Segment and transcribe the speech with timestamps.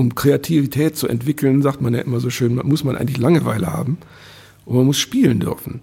[0.00, 3.98] um Kreativität zu entwickeln, sagt man ja immer so schön, muss man eigentlich Langeweile haben
[4.64, 5.82] und man muss spielen dürfen.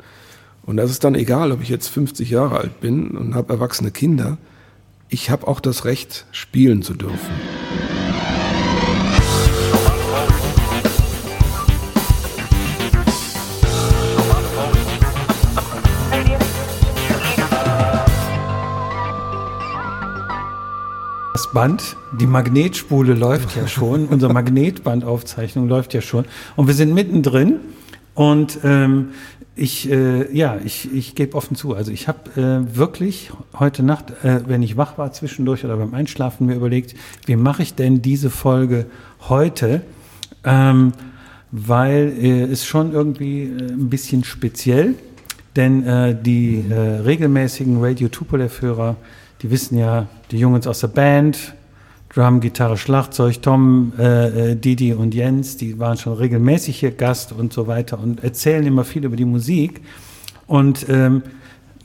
[0.63, 3.91] Und das ist dann egal, ob ich jetzt 50 Jahre alt bin und habe erwachsene
[3.91, 4.39] Kinder.
[5.07, 7.86] Ich habe auch das Recht, spielen zu dürfen.
[21.47, 26.25] Das Band, die Magnetspule läuft ja schon, unsere Magnetbandaufzeichnung läuft ja schon.
[26.57, 27.61] Und wir sind mittendrin.
[28.15, 29.09] Und ähm,
[29.55, 31.73] ich, äh, ja, ich, ich gebe offen zu.
[31.73, 35.93] Also ich habe äh, wirklich heute Nacht, äh, wenn ich wach war zwischendurch oder beim
[35.93, 36.95] Einschlafen, mir überlegt,
[37.27, 38.87] wie mache ich denn diese Folge
[39.29, 39.83] heute?
[40.43, 40.91] Ähm,
[41.51, 44.95] weil äh, es schon irgendwie äh, ein bisschen speziell,
[45.55, 48.97] denn äh, die regelmäßigen Radio Tupolev-Hörer
[49.41, 51.53] die wissen ja, die Jungs aus der Band,
[52.13, 57.31] Drum, Gitarre, Schlagzeug, Tom, äh, äh, Didi und Jens, die waren schon regelmäßig hier Gast
[57.31, 59.81] und so weiter und erzählen immer viel über die Musik.
[60.47, 61.21] Und ähm,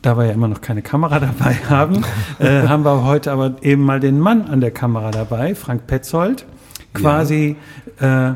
[0.01, 2.05] da wir ja immer noch keine Kamera dabei haben,
[2.39, 6.47] äh, haben wir heute aber eben mal den Mann an der Kamera dabei, Frank Petzold,
[6.95, 7.57] quasi,
[8.01, 8.31] ja.
[8.31, 8.35] äh,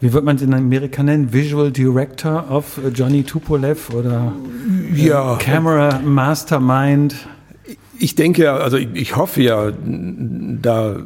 [0.00, 4.32] wie wird man es in Amerika nennen, Visual Director of Johnny Tupolev oder
[4.94, 5.36] äh, ja.
[5.36, 7.14] Camera Mastermind.
[8.04, 10.96] Ich denke, also ich, ich hoffe ja, da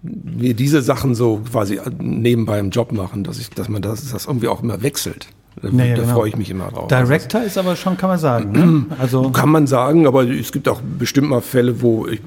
[0.00, 4.26] wir diese Sachen so quasi nebenbei im Job machen, dass ich, dass man das, das
[4.26, 5.26] irgendwie auch immer wechselt.
[5.60, 6.14] Da, naja, da genau.
[6.14, 6.86] freue ich mich immer drauf.
[6.86, 8.52] Director ist aber schon, kann man sagen.
[8.52, 8.86] Ne?
[9.00, 12.20] Also kann man sagen, aber es gibt auch bestimmt mal Fälle, wo ich,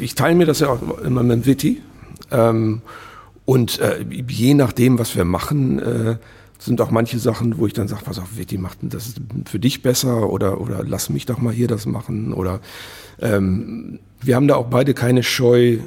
[0.00, 1.82] ich teile mir das ja auch immer mit Witty.
[2.30, 2.80] Ähm,
[3.44, 6.16] und äh, je nachdem, was wir machen, äh,
[6.64, 9.14] sind auch manche Sachen, wo ich dann sage, pass auf, Witty macht das
[9.46, 12.60] für dich besser oder, oder lass mich doch mal hier das machen oder
[13.20, 15.78] ähm, wir haben da auch beide keine Scheu,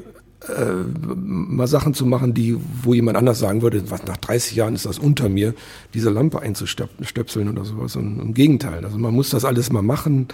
[0.50, 0.74] äh,
[1.16, 4.86] mal Sachen zu machen, die, wo jemand anders sagen würde, was nach 30 Jahren ist
[4.86, 5.54] das unter mir,
[5.94, 7.96] diese Lampe einzustöpseln oder sowas.
[7.96, 8.84] Und im Gegenteil.
[8.86, 10.28] Also man muss das alles mal machen,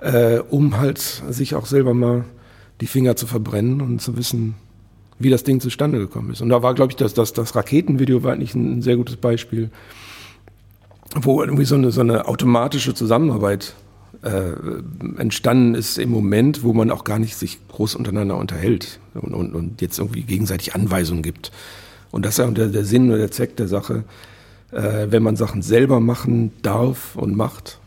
[0.00, 2.24] äh, um halt sich auch selber mal
[2.80, 4.54] die Finger zu verbrennen und zu wissen,
[5.22, 6.40] wie das Ding zustande gekommen ist.
[6.40, 9.70] Und da war, glaube ich, das, das, das Raketenvideo war eigentlich ein, sehr gutes Beispiel,
[11.14, 13.74] wo irgendwie so eine, so eine automatische Zusammenarbeit
[14.22, 14.52] äh,
[15.18, 19.54] entstanden ist im Moment, wo man auch gar nicht sich groß untereinander unterhält und, und,
[19.54, 21.50] und jetzt irgendwie gegenseitig Anweisungen gibt.
[22.10, 24.04] Und das ist ja der, der Sinn oder der Zweck der Sache,
[24.70, 27.78] äh, wenn man Sachen selber machen darf und macht,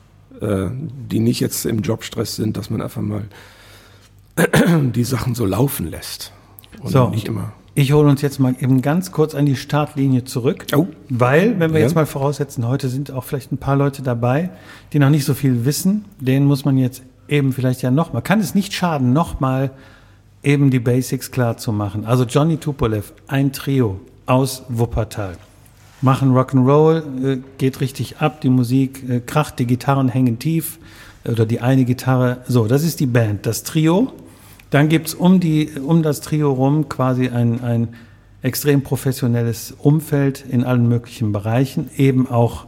[0.41, 0.67] äh,
[1.12, 3.23] die nicht jetzt im Jobstress sind, dass man einfach mal
[4.94, 6.34] die Sachen so laufen lässt
[6.81, 7.09] und so.
[7.09, 10.87] nicht immer ich hole uns jetzt mal eben ganz kurz an die Startlinie zurück, oh.
[11.09, 11.85] weil, wenn wir ja.
[11.85, 14.49] jetzt mal voraussetzen, heute sind auch vielleicht ein paar Leute dabei,
[14.93, 18.39] die noch nicht so viel wissen, denen muss man jetzt eben vielleicht ja nochmal, kann
[18.39, 19.71] es nicht schaden, nochmal
[20.41, 22.05] eben die Basics klar zu machen.
[22.05, 25.35] Also Johnny Tupolev, ein Trio aus Wuppertal.
[26.01, 30.79] Machen Rock'n'Roll, äh, geht richtig ab, die Musik äh, kracht, die Gitarren hängen tief
[31.25, 32.37] oder die eine Gitarre.
[32.47, 34.13] So, das ist die Band, das Trio.
[34.69, 35.39] Dann gibt es um,
[35.85, 37.89] um das Trio rum quasi ein, ein
[38.41, 42.67] extrem professionelles Umfeld in allen möglichen Bereichen, eben auch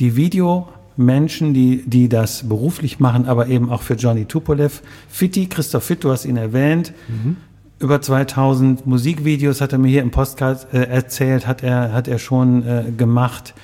[0.00, 4.82] die Videomenschen, die, die das beruflich machen, aber eben auch für Johnny Tupolev.
[5.08, 6.92] Fitti, Christoph Fitt, du hast ihn erwähnt.
[7.08, 7.36] Mhm.
[7.78, 12.18] Über 2000 Musikvideos hat er mir hier im Postcard äh, erzählt, hat er, hat er
[12.18, 13.54] schon äh, gemacht.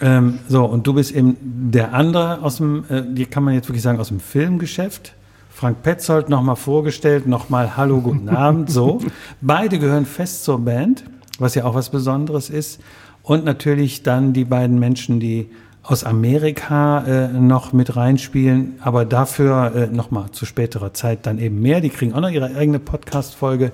[0.00, 3.82] Ähm, so, und du bist eben der andere aus dem, äh, kann man jetzt wirklich
[3.82, 5.15] sagen, aus dem Filmgeschäft.
[5.56, 9.00] Frank Petzold nochmal vorgestellt, nochmal Hallo, guten Abend, so.
[9.40, 11.04] Beide gehören fest zur Band,
[11.38, 12.78] was ja auch was Besonderes ist.
[13.22, 15.48] Und natürlich dann die beiden Menschen, die
[15.82, 21.62] aus Amerika äh, noch mit reinspielen, aber dafür äh, nochmal zu späterer Zeit dann eben
[21.62, 21.80] mehr.
[21.80, 23.72] Die kriegen auch noch ihre eigene Podcast-Folge.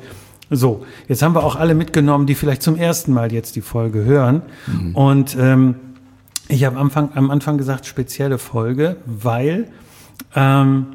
[0.50, 4.04] So, jetzt haben wir auch alle mitgenommen, die vielleicht zum ersten Mal jetzt die Folge
[4.04, 4.42] hören.
[4.68, 4.94] Mhm.
[4.94, 5.74] Und ähm,
[6.46, 9.66] ich habe am Anfang, am Anfang gesagt, spezielle Folge, weil
[10.36, 10.86] ähm,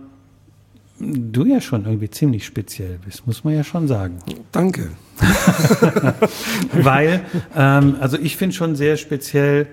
[0.99, 4.17] du ja schon irgendwie ziemlich speziell bist, muss man ja schon sagen.
[4.51, 4.89] Danke.
[6.73, 7.21] Weil,
[7.55, 9.67] ähm, also ich finde schon sehr speziell,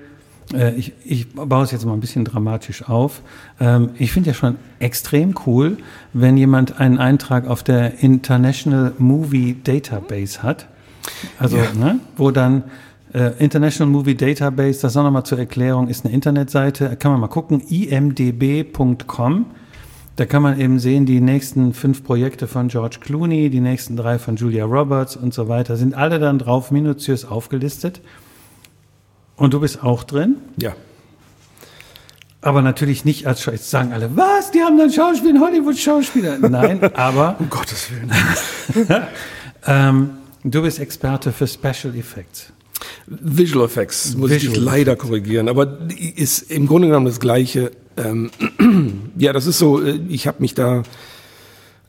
[0.53, 3.23] äh, ich, ich baue es jetzt mal ein bisschen dramatisch auf.
[3.61, 5.79] Ähm, ich finde ja schon extrem cool,
[6.13, 10.67] wenn jemand einen Eintrag auf der International Movie Database hat.
[11.39, 11.73] Also, ja.
[11.75, 12.65] ne, wo dann
[13.13, 17.29] äh, International Movie Database, das auch nochmal zur Erklärung, ist eine Internetseite, kann man mal
[17.29, 19.47] gucken, imdb.com
[20.17, 24.19] da kann man eben sehen, die nächsten fünf Projekte von George Clooney, die nächsten drei
[24.19, 28.01] von Julia Roberts und so weiter, sind alle dann drauf minutiös aufgelistet.
[29.37, 30.37] Und du bist auch drin?
[30.57, 30.75] Ja.
[32.41, 34.51] Aber natürlich nicht als Jetzt sagen alle, was?
[34.51, 36.39] Die haben dann Schauspieler, Hollywood-Schauspieler.
[36.39, 37.37] Nein, aber.
[37.39, 38.13] um Gottes Willen.
[39.67, 40.11] ähm,
[40.45, 42.53] Du bist Experte für Special Effects.
[43.07, 45.79] Visual Effects, muss Visual ich leider korrigieren, aber
[46.17, 47.71] ist im Grunde genommen das Gleiche.
[47.97, 48.31] Ähm,
[49.19, 50.83] ja, das ist so, äh, ich habe mich da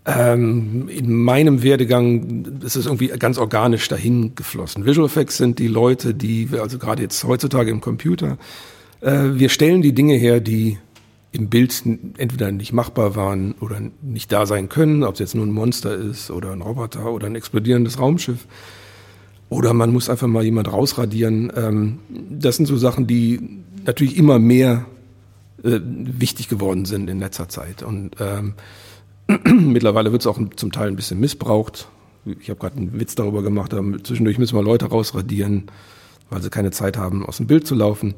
[0.06, 4.86] ähm, in meinem Werdegang ist es irgendwie ganz organisch dahin geflossen.
[4.86, 8.38] Visual Effects sind die Leute, die, also gerade jetzt heutzutage im Computer,
[9.02, 10.78] äh, wir stellen die Dinge her, die
[11.32, 11.84] im Bild
[12.18, 15.94] entweder nicht machbar waren oder nicht da sein können, ob es jetzt nur ein Monster
[15.94, 18.48] ist oder ein Roboter oder ein explodierendes Raumschiff.
[19.50, 21.52] Oder man muss einfach mal jemand rausradieren.
[21.56, 22.00] Ähm,
[22.30, 24.86] das sind so Sachen, die natürlich immer mehr
[25.66, 27.84] äh, wichtig geworden sind in letzter Zeit.
[27.84, 28.54] Und ähm,
[29.72, 31.88] mittlerweile wird es auch zum Teil ein bisschen missbraucht.
[32.40, 33.74] Ich habe gerade einen Witz darüber gemacht,
[34.04, 35.66] zwischendurch müssen wir Leute rausradieren,
[36.30, 38.16] weil sie keine Zeit haben, aus dem Bild zu laufen.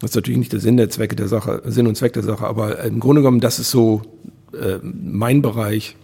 [0.00, 2.46] Das ist natürlich nicht der Sinn der Zwecke der Sache, Sinn und Zweck der Sache,
[2.46, 4.02] aber im Grunde genommen, das ist so
[4.52, 5.96] äh, mein Bereich.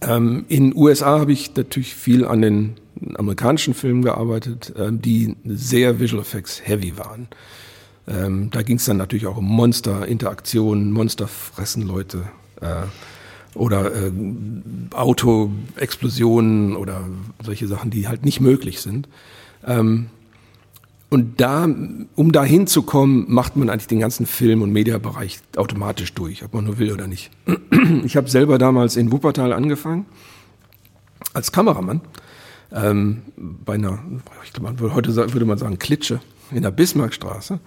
[0.00, 2.74] Ähm, in USA habe ich natürlich viel an den
[3.14, 7.28] amerikanischen Filmen gearbeitet, äh, die sehr Visual Effects heavy waren.
[8.08, 12.24] Ähm, da ging es dann natürlich auch um Monster, Interaktionen, Monster fressen Leute
[12.60, 12.86] äh,
[13.54, 14.12] oder äh,
[14.92, 17.04] Autoexplosionen oder
[17.44, 19.08] solche Sachen, die halt nicht möglich sind.
[19.66, 20.06] Ähm,
[21.10, 21.66] und da,
[22.16, 26.64] um da hinzukommen, macht man eigentlich den ganzen Film- und Mediabereich automatisch durch, ob man
[26.64, 27.30] nur will oder nicht.
[28.04, 30.06] Ich habe selber damals in Wuppertal angefangen
[31.34, 32.00] als Kameramann
[32.72, 33.98] ähm, bei einer,
[34.44, 36.20] ich glaube, heute würde man sagen Klitsche
[36.50, 37.60] in der Bismarckstraße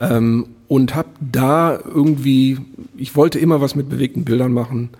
[0.00, 2.58] ähm, und habe da irgendwie,
[2.96, 4.90] ich wollte immer was mit bewegten Bildern machen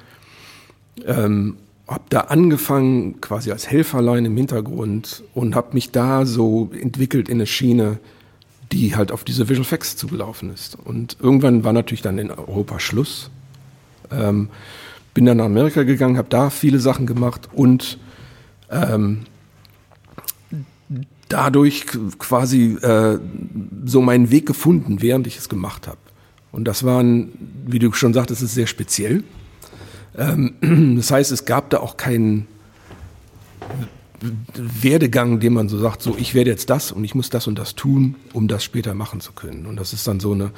[1.04, 1.56] ähm,
[1.86, 7.36] habe da angefangen, quasi als Helferlein im Hintergrund und habe mich da so entwickelt in
[7.36, 7.98] eine Schiene,
[8.72, 10.76] die halt auf diese Visual Effects zugelaufen ist.
[10.84, 13.30] Und irgendwann war natürlich dann in Europa Schluss.
[14.10, 14.48] Ähm,
[15.14, 17.98] bin dann nach Amerika gegangen, habe da viele Sachen gemacht und
[18.70, 19.20] ähm,
[21.28, 21.86] dadurch
[22.18, 23.18] quasi äh,
[23.84, 25.98] so meinen Weg gefunden, während ich es gemacht habe.
[26.52, 27.32] Und das war, ein,
[27.66, 29.24] wie du schon sagtest, ist sehr speziell.
[30.16, 32.46] Ähm, das heißt, es gab da auch keinen
[34.54, 37.58] Werdegang, den man so sagt, so ich werde jetzt das und ich muss das und
[37.58, 39.66] das tun, um das später machen zu können.
[39.66, 40.52] Und das ist dann so eine,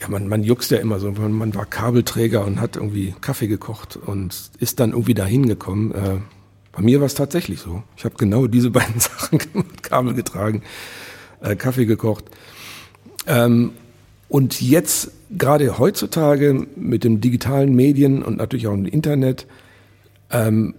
[0.00, 3.96] ja, man, man juckst ja immer so, man war Kabelträger und hat irgendwie Kaffee gekocht
[3.96, 5.92] und ist dann irgendwie dahin gekommen.
[5.92, 6.18] Äh,
[6.74, 7.82] bei mir war es tatsächlich so.
[7.96, 10.62] Ich habe genau diese beiden Sachen gemacht, Kabel getragen,
[11.40, 12.24] äh, Kaffee gekocht.
[13.26, 13.72] Ähm,
[14.28, 19.46] und jetzt, gerade heutzutage mit den digitalen Medien und natürlich auch im Internet,
[20.30, 20.74] ähm,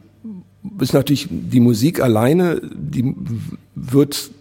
[0.80, 3.16] ist natürlich die Musik alleine, die
[3.76, 4.32] wird,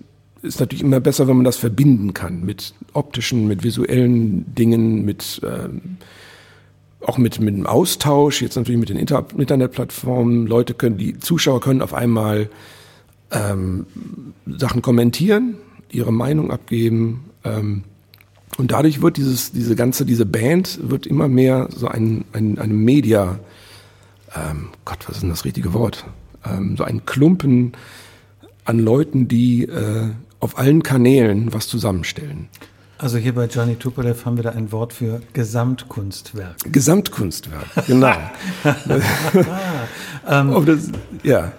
[0.43, 5.41] ist natürlich immer besser, wenn man das verbinden kann mit optischen, mit visuellen Dingen, mit,
[5.45, 5.99] ähm,
[7.05, 10.47] auch mit, mit dem Austausch, jetzt natürlich mit den Inter Internetplattformen.
[10.47, 12.49] Leute können, die Zuschauer können auf einmal
[13.31, 13.87] ähm,
[14.47, 15.56] Sachen kommentieren,
[15.91, 17.85] ihre Meinung abgeben, ähm,
[18.56, 22.73] und dadurch wird dieses, diese ganze, diese Band wird immer mehr so ein, ein, eine
[22.73, 23.41] Media,
[24.35, 26.05] ähm, Gott, was ist denn das richtige Wort?
[26.45, 27.73] Ähm, so ein Klumpen
[28.65, 30.11] an Leuten, die äh,
[30.41, 32.49] auf allen Kanälen was zusammenstellen.
[32.96, 36.56] Also hier bei Johnny Tupolev haben wir da ein Wort für Gesamtkunstwerk.
[36.70, 38.14] Gesamtkunstwerk, genau.
[40.29, 40.91] ähm, das,
[41.25, 41.52] ja.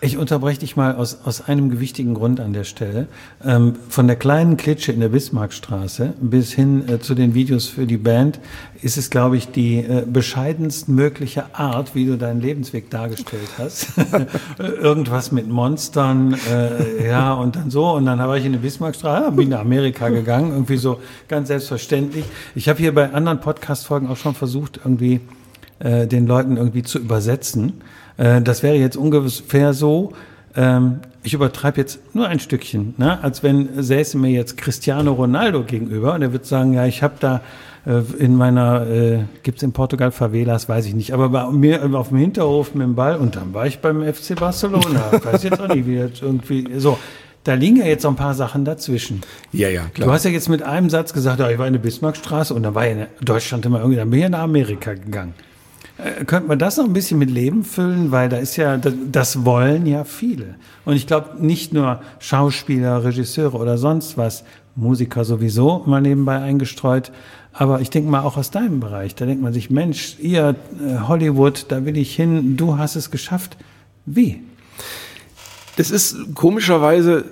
[0.00, 3.08] Ich unterbreche dich mal aus, aus einem gewichtigen Grund an der Stelle.
[3.44, 7.84] Ähm, von der kleinen Klitsche in der Bismarckstraße bis hin äh, zu den Videos für
[7.84, 8.38] die Band
[8.80, 13.88] ist es, glaube ich, die äh, bescheidenst mögliche Art, wie du deinen Lebensweg dargestellt hast.
[14.58, 17.90] Irgendwas mit Monstern, äh, ja, und dann so.
[17.90, 22.24] Und dann war ich in der Bismarckstraße, bin nach Amerika gegangen, irgendwie so ganz selbstverständlich.
[22.54, 25.22] Ich habe hier bei anderen Podcast-Folgen auch schon versucht, irgendwie
[25.80, 27.80] äh, den Leuten irgendwie zu übersetzen.
[28.18, 30.12] Äh, das wäre jetzt ungefähr so,
[30.54, 33.22] ähm, ich übertreibe jetzt nur ein Stückchen, ne?
[33.22, 37.14] als wenn säße mir jetzt Cristiano Ronaldo gegenüber und er würde sagen, ja, ich habe
[37.20, 37.40] da
[37.86, 41.82] äh, in meiner, äh, gibt es in Portugal Favelas, weiß ich nicht, aber bei mir
[41.94, 45.60] auf dem Hinterhof mit dem Ball und dann war ich beim FC Barcelona, weiß jetzt
[45.60, 46.98] auch nicht, wie jetzt irgendwie, so.
[47.44, 49.22] Da liegen ja jetzt so ein paar Sachen dazwischen.
[49.52, 50.08] Ja, ja, klar.
[50.08, 52.62] Du hast ja jetzt mit einem Satz gesagt, ja, ich war in der Bismarckstraße und
[52.62, 55.32] dann war ich in Deutschland immer irgendwie, dann bin ich nach Amerika gegangen.
[55.98, 59.44] Äh, könnte man das noch ein bisschen mit Leben füllen, weil da ist ja, das
[59.44, 60.54] wollen ja viele.
[60.84, 64.44] Und ich glaube, nicht nur Schauspieler, Regisseure oder sonst was,
[64.76, 67.10] Musiker sowieso mal nebenbei eingestreut,
[67.52, 70.98] aber ich denke mal auch aus deinem Bereich, da denkt man sich, Mensch, ihr äh,
[71.08, 73.56] Hollywood, da will ich hin, du hast es geschafft.
[74.06, 74.42] Wie?
[75.76, 77.24] Das ist komischerweise,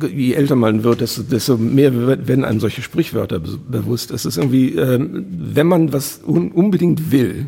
[0.00, 1.94] je älter man wird, desto, desto mehr
[2.26, 4.10] werden einem solche Sprichwörter bewusst.
[4.10, 7.46] Es ist irgendwie, ähm, wenn man was unbedingt will,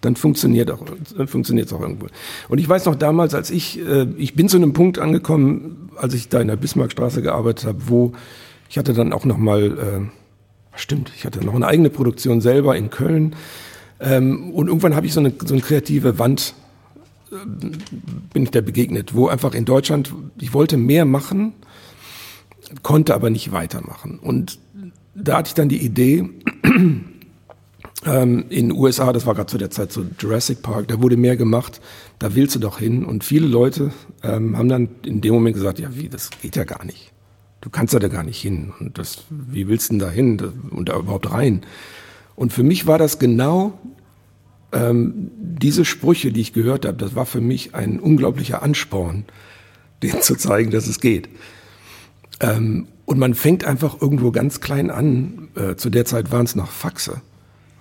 [0.00, 0.84] dann funktioniert auch,
[1.16, 2.06] dann funktioniert es auch irgendwo.
[2.48, 6.14] Und ich weiß noch damals, als ich, äh, ich bin zu einem Punkt angekommen, als
[6.14, 8.12] ich da in der Bismarckstraße gearbeitet habe, wo
[8.70, 12.76] ich hatte dann auch noch mal, äh, stimmt, ich hatte noch eine eigene Produktion selber
[12.76, 13.34] in Köln.
[13.98, 16.54] Ähm, und irgendwann habe ich so eine, so eine kreative Wand,
[17.32, 17.34] äh,
[18.32, 21.52] bin ich da begegnet, wo einfach in Deutschland, ich wollte mehr machen,
[22.82, 24.20] konnte aber nicht weitermachen.
[24.20, 24.60] Und
[25.16, 26.30] da hatte ich dann die Idee,
[28.02, 31.36] in den USA, das war gerade zu der Zeit so Jurassic Park, da wurde mehr
[31.36, 31.82] gemacht,
[32.18, 33.04] da willst du doch hin.
[33.04, 33.92] Und viele Leute
[34.22, 37.12] ähm, haben dann in dem Moment gesagt, ja wie, das geht ja gar nicht.
[37.60, 38.72] Du kannst da gar nicht hin.
[38.80, 40.40] Und das, wie willst du denn da hin
[40.70, 41.60] und da überhaupt rein?
[42.36, 43.78] Und für mich war das genau
[44.72, 49.24] ähm, diese Sprüche, die ich gehört habe, das war für mich ein unglaublicher Ansporn,
[50.02, 51.28] denen zu zeigen, dass es geht.
[52.40, 55.48] Ähm, und man fängt einfach irgendwo ganz klein an.
[55.54, 57.20] Äh, zu der Zeit waren es noch Faxe.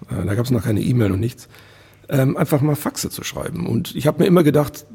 [0.10, 1.48] Äh, da gab es noch keine E-Mail und nichts.
[2.10, 3.68] Ähm, einfach mal Faxe zu schreiben.
[3.68, 4.86] Und ich habe mir immer gedacht,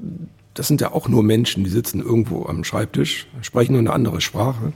[0.55, 4.21] das sind ja auch nur Menschen, die sitzen irgendwo am Schreibtisch, sprechen nur eine andere
[4.21, 4.73] Sprache.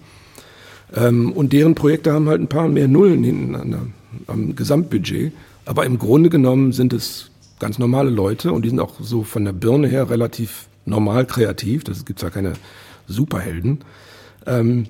[0.94, 3.80] Ähm, und deren Projekte haben halt ein paar mehr Nullen hinten an der,
[4.26, 5.32] am Gesamtbudget.
[5.64, 9.44] Aber im Grunde genommen sind es ganz normale Leute und die sind auch so von
[9.44, 11.84] der Birne her relativ normal kreativ.
[11.84, 12.54] Das gibt ja keine
[13.06, 13.80] Superhelden.
[14.46, 14.86] Ähm,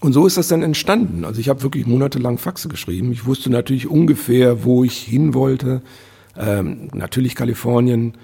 [0.00, 1.24] und so ist das dann entstanden.
[1.24, 3.10] Also ich habe wirklich monatelang Faxe geschrieben.
[3.10, 5.82] Ich wusste natürlich ungefähr, wo ich hin wollte.
[6.36, 8.14] Ähm, natürlich Kalifornien.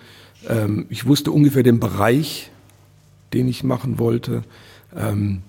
[0.48, 2.52] Ähm, ich wusste ungefähr den Bereich,
[3.32, 4.42] den ich machen wollte.
[4.96, 5.42] Ähm,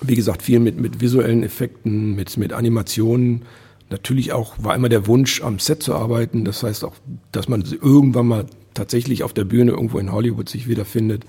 [0.00, 3.42] wie gesagt, viel mit, mit visuellen Effekten, mit, mit Animationen.
[3.90, 6.46] Natürlich auch war immer der Wunsch, am Set zu arbeiten.
[6.46, 6.94] Das heißt auch,
[7.30, 11.24] dass man irgendwann mal tatsächlich auf der Bühne irgendwo in Hollywood sich wiederfindet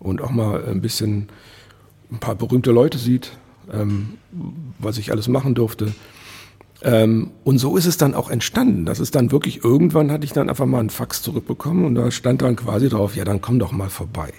[0.00, 1.28] und auch mal ein bisschen
[2.10, 3.30] ein paar berühmte Leute sieht
[3.72, 4.14] ähm,
[4.78, 5.92] was ich alles machen durfte.
[6.82, 8.84] Ähm, und so ist es dann auch entstanden.
[8.84, 12.10] Das ist dann wirklich, irgendwann hatte ich dann einfach mal einen Fax zurückbekommen und da
[12.10, 14.32] stand dann quasi drauf, ja, dann komm doch mal vorbei.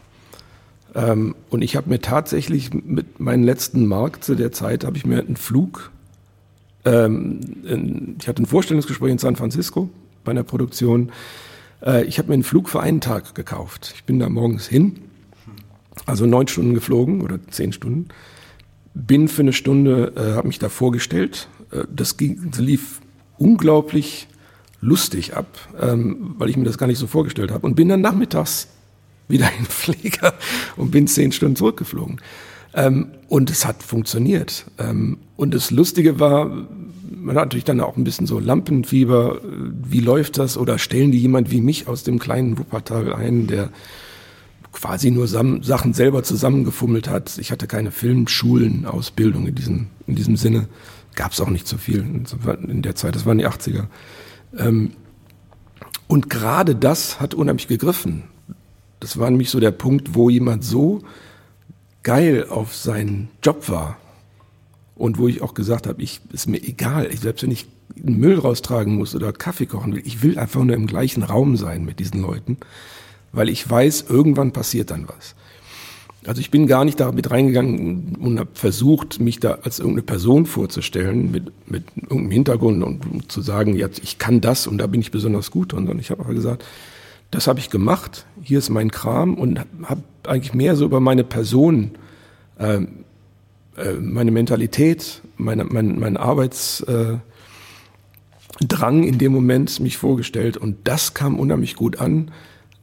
[0.93, 5.05] Ähm, und ich habe mir tatsächlich mit meinem letzten Markt zu der Zeit, habe ich
[5.05, 5.91] mir einen Flug,
[6.85, 9.89] ähm, in, ich hatte ein Vorstellungsgespräch in San Francisco
[10.25, 11.11] bei einer Produktion.
[11.81, 13.93] Äh, ich habe mir einen Flug für einen Tag gekauft.
[13.95, 14.97] Ich bin da morgens hin,
[16.05, 18.09] also neun Stunden geflogen oder zehn Stunden
[18.93, 21.47] bin für eine Stunde, äh, habe mich da vorgestellt.
[21.71, 23.01] Äh, das, ging, das lief
[23.37, 24.27] unglaublich
[24.81, 25.47] lustig ab,
[25.81, 27.65] ähm, weil ich mir das gar nicht so vorgestellt habe.
[27.65, 28.67] Und bin dann nachmittags
[29.27, 30.33] wieder in Flieger
[30.75, 32.19] und bin zehn Stunden zurückgeflogen.
[32.73, 34.65] Ähm, und es hat funktioniert.
[34.77, 36.45] Ähm, und das Lustige war,
[37.15, 39.39] man hat natürlich dann auch ein bisschen so Lampenfieber.
[39.43, 40.57] Wie läuft das?
[40.57, 43.69] Oder stellen die jemand wie mich aus dem kleinen Wuppertal ein, der
[44.73, 47.37] quasi nur Sachen selber zusammengefummelt hat.
[47.37, 50.67] Ich hatte keine Filmschulen, Ausbildung in diesem, in diesem Sinne.
[51.15, 51.99] Gab es auch nicht so viel
[52.67, 53.85] in der Zeit, das waren die 80er.
[54.57, 54.91] Ähm,
[56.07, 58.23] und gerade das hat unheimlich gegriffen.
[58.99, 61.01] Das war nämlich so der Punkt, wo jemand so
[62.01, 63.97] geil auf seinen Job war
[64.95, 68.39] und wo ich auch gesagt habe, ich ist mir egal, ich, selbst wenn ich Müll
[68.39, 71.99] raustragen muss oder Kaffee kochen will, ich will einfach nur im gleichen Raum sein mit
[71.99, 72.57] diesen Leuten
[73.33, 75.35] weil ich weiß, irgendwann passiert dann was.
[76.25, 80.45] Also ich bin gar nicht damit reingegangen und habe versucht, mich da als irgendeine Person
[80.45, 84.87] vorzustellen mit, mit irgendeinem Hintergrund und, und zu sagen, ja, ich kann das und da
[84.87, 85.71] bin ich besonders gut.
[85.71, 86.63] Sondern ich habe aber gesagt,
[87.31, 91.25] das habe ich gemacht, hier ist mein Kram und habe eigentlich mehr so über meine
[91.25, 91.91] Person,
[92.57, 92.83] äh,
[93.75, 97.23] äh, meine Mentalität, meine, mein, mein Arbeitsdrang
[99.03, 102.31] äh, in dem Moment mich vorgestellt und das kam unheimlich gut an.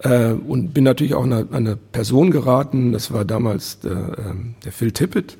[0.02, 4.35] Äh, und bin natürlich auch an eine, eine, Person geraten, das war damals der, äh,
[4.64, 5.37] der Phil Tippett,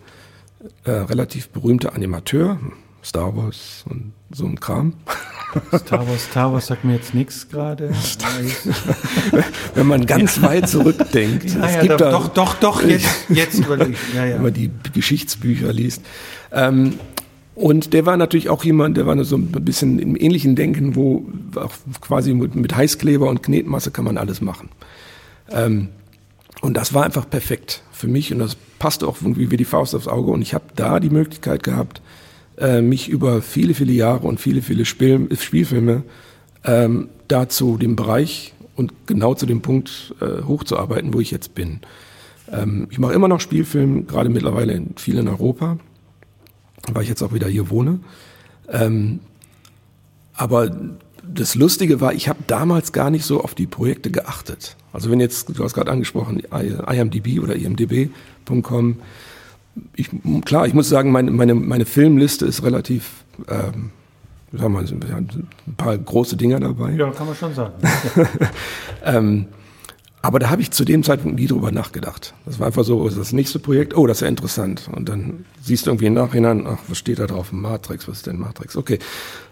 [0.85, 2.59] äh, relativ berühmter Animateur,
[3.02, 4.95] Star Wars und so ein Kram.
[5.75, 7.90] Star Wars, Star Wars sagt mir jetzt nichts gerade.
[9.75, 11.55] Wenn man ganz weit zurückdenkt.
[11.55, 13.99] Ja, es ja, gibt da, doch, doch, doch, jetzt, jetzt überlegt.
[14.14, 14.25] Ja.
[14.25, 16.02] Wenn man die Geschichtsbücher liest.
[16.52, 16.99] Ähm,
[17.61, 21.26] und der war natürlich auch jemand, der war so ein bisschen im ähnlichen Denken, wo
[21.57, 24.71] auch quasi mit, mit Heißkleber und Knetmasse kann man alles machen.
[25.50, 25.88] Ähm,
[26.62, 29.95] und das war einfach perfekt für mich und das passte auch irgendwie wie die Faust
[29.95, 30.31] aufs Auge.
[30.31, 32.00] Und ich habe da die Möglichkeit gehabt,
[32.57, 36.02] äh, mich über viele, viele Jahre und viele, viele Spiel, Spielfilme
[36.64, 41.55] ähm, da zu dem Bereich und genau zu dem Punkt äh, hochzuarbeiten, wo ich jetzt
[41.55, 41.81] bin.
[42.50, 45.79] Ähm, ich mache immer noch Spielfilme, gerade mittlerweile in, viel in Europa
[46.92, 48.00] weil ich jetzt auch wieder hier wohne.
[48.68, 49.20] Ähm,
[50.34, 50.70] aber
[51.22, 54.76] das Lustige war, ich habe damals gar nicht so auf die Projekte geachtet.
[54.92, 58.96] Also wenn jetzt, du hast gerade angesprochen, IMDb oder imdb.com,
[59.94, 60.10] ich,
[60.44, 63.90] klar, ich muss sagen, meine, meine, meine Filmliste ist relativ ähm,
[64.52, 66.92] sagen wir, haben ein paar große Dinger dabei.
[66.92, 67.75] Ja, kann man schon sagen.
[69.04, 69.46] ähm,
[70.22, 72.34] aber da habe ich zu dem Zeitpunkt nie drüber nachgedacht.
[72.44, 74.88] Das war einfach so, das nächste Projekt, oh, das ist ja interessant.
[74.92, 77.52] Und dann siehst du irgendwie im Nachhinein, ach, was steht da drauf?
[77.52, 78.76] Matrix, was ist denn Matrix?
[78.76, 78.98] Okay,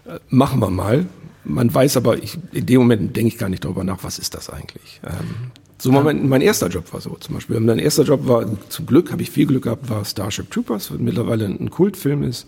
[0.05, 1.07] äh, machen wir mal.
[1.43, 4.35] Man weiß aber, ich, in dem Moment denke ich gar nicht darüber nach, was ist
[4.35, 5.01] das eigentlich?
[5.03, 7.59] Ähm, so mein, mein erster Job war so zum Beispiel.
[7.59, 10.99] Mein erster Job war, zum Glück, habe ich viel Glück gehabt, war Starship Troopers, was
[10.99, 12.47] mittlerweile ein Kultfilm ist.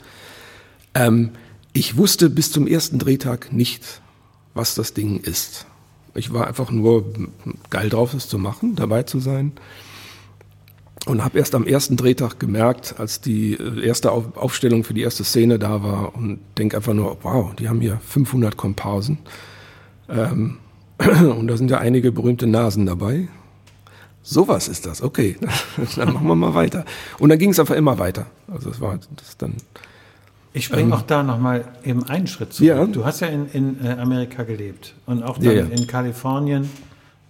[0.93, 1.31] Ähm,
[1.73, 4.01] ich wusste bis zum ersten Drehtag nicht,
[4.53, 5.65] was das Ding ist.
[6.13, 7.05] Ich war einfach nur
[7.69, 9.53] geil drauf, es zu machen, dabei zu sein.
[11.07, 15.23] Und habe erst am ersten Drehtag gemerkt, als die äh, erste Aufstellung für die erste
[15.23, 19.17] Szene da war und denke einfach nur, wow, die haben hier 500 Komparsen.
[20.09, 20.57] Ähm,
[20.99, 23.29] und da sind ja einige berühmte Nasen dabei.
[24.21, 25.37] Sowas ist das, okay,
[25.95, 26.85] dann machen wir mal weiter.
[27.17, 28.27] Und dann ging es einfach immer weiter.
[28.47, 29.55] Also das war das dann.
[30.53, 32.67] Ich springe ähm, auch da nochmal eben einen Schritt zurück.
[32.67, 32.85] Ja.
[32.85, 35.65] Du hast ja in, in äh, Amerika gelebt und auch dann ja, ja.
[35.65, 36.69] in Kalifornien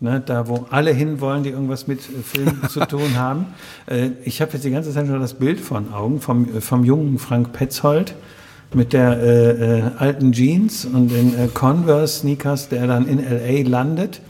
[0.02, 3.46] ne, da wo alle hinwollen, die irgendwas mit äh, Film zu tun haben.
[3.86, 7.18] Äh, ich habe jetzt die ganze Zeit schon das Bild von Augen vom, vom jungen
[7.20, 8.16] Frank Petzold
[8.74, 13.68] mit der äh, äh, alten Jeans und den äh, Converse-Sneakers, der dann in L.A.
[13.68, 14.22] landet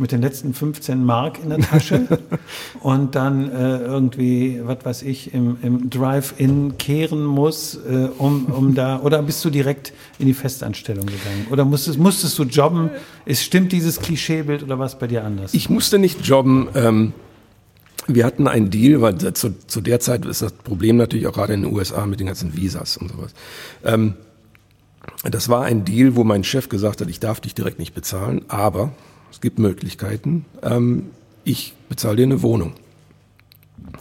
[0.00, 2.18] mit den letzten 15 Mark in der Tasche
[2.80, 8.74] und dann äh, irgendwie, was weiß ich, im, im Drive-In kehren muss, äh, um, um
[8.74, 11.46] da, oder bist du direkt in die Festanstellung gegangen?
[11.50, 12.90] Oder musstest, musstest du jobben?
[13.26, 15.52] Ist, stimmt dieses Klischeebild oder was bei dir anders?
[15.52, 16.68] Ich musste nicht jobben.
[16.74, 17.12] Ähm,
[18.06, 21.52] wir hatten einen Deal, weil zu, zu der Zeit ist das Problem natürlich auch gerade
[21.52, 23.34] in den USA mit den ganzen Visas und sowas.
[23.84, 24.14] Ähm,
[25.30, 28.46] das war ein Deal, wo mein Chef gesagt hat, ich darf dich direkt nicht bezahlen,
[28.48, 28.92] aber
[29.30, 30.44] es gibt Möglichkeiten.
[30.62, 31.06] Ähm,
[31.44, 32.72] ich bezahle dir eine Wohnung.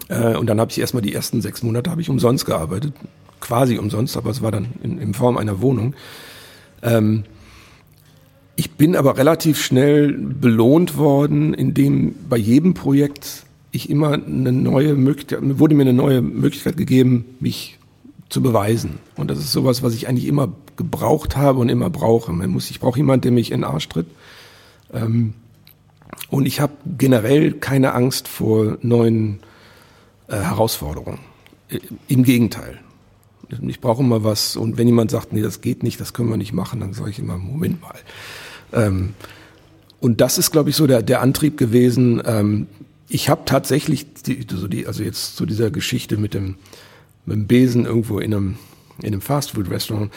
[0.08, 2.94] Äh, und dann habe ich erstmal die ersten sechs Monate habe ich umsonst gearbeitet,
[3.40, 5.96] quasi umsonst, aber es war dann in, in Form einer Wohnung.
[6.82, 7.24] Ähm,
[8.56, 14.96] ich bin aber relativ schnell belohnt worden, indem bei jedem Projekt ich immer eine neue
[14.96, 17.78] Möglichkeit, wurde mir eine neue Möglichkeit gegeben, mich
[18.30, 19.00] zu beweisen.
[19.16, 22.32] Und das ist sowas, was ich eigentlich immer gebraucht habe und immer brauche.
[22.32, 24.08] Man muss, ich brauche jemanden, der mich in den Arsch tritt.
[24.94, 25.34] Ähm,
[26.30, 29.40] und ich habe generell keine Angst vor neuen
[30.28, 31.20] äh, Herausforderungen.
[32.08, 32.80] Im Gegenteil.
[33.68, 36.38] Ich brauche immer was und wenn jemand sagt, nee, das geht nicht, das können wir
[36.38, 37.96] nicht machen, dann sage ich immer, Moment mal.
[38.74, 39.14] Ähm,
[40.00, 42.22] und das ist, glaube ich, so der, der Antrieb gewesen.
[42.26, 42.68] Ähm,
[43.08, 46.56] ich habe tatsächlich, die, so die, also jetzt zu dieser Geschichte mit dem,
[47.26, 48.58] mit dem Besen irgendwo in einem,
[49.00, 50.12] in einem Fastfood-Restaurant,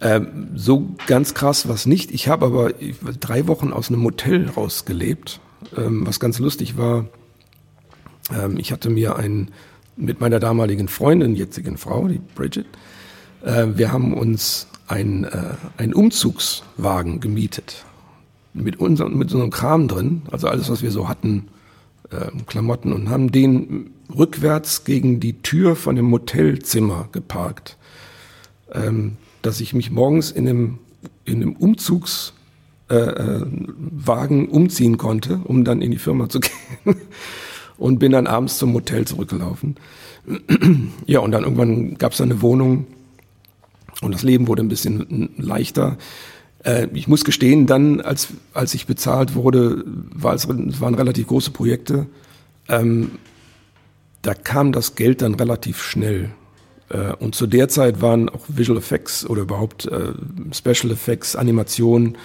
[0.00, 2.12] ähm, so ganz krass was nicht.
[2.12, 2.72] Ich habe aber
[3.20, 5.40] drei Wochen aus einem Hotel rausgelebt,
[5.76, 7.06] ähm, was ganz lustig war.
[8.32, 9.50] Ähm, ich hatte mir ein,
[9.96, 12.66] mit meiner damaligen Freundin, jetzigen Frau, die Bridget,
[13.44, 17.84] äh, wir haben uns ein, äh, einen Umzugswagen gemietet.
[18.54, 21.48] Mit, unserem, mit einem Kram drin, also alles, was wir so hatten,
[22.10, 27.76] äh, Klamotten, und haben den rückwärts gegen die Tür von dem Hotelzimmer geparkt.
[28.72, 30.78] Ähm, dass ich mich morgens in einem,
[31.24, 32.32] in einem Umzugswagen
[32.88, 36.40] äh, äh umziehen konnte, um dann in die Firma zu
[36.84, 36.96] gehen.
[37.76, 39.76] und bin dann abends zum Hotel zurückgelaufen.
[41.06, 42.86] ja, und dann irgendwann gab es eine Wohnung
[44.02, 45.96] und das Leben wurde ein bisschen leichter.
[46.64, 51.50] Äh, ich muss gestehen, dann, als, als ich bezahlt wurde, war es, waren relativ große
[51.50, 52.06] Projekte.
[52.68, 53.12] Ähm,
[54.22, 56.30] da kam das Geld dann relativ schnell.
[56.90, 60.12] Äh, und zu der Zeit waren auch Visual Effects oder überhaupt äh,
[60.52, 62.16] Special Effects, Animationen,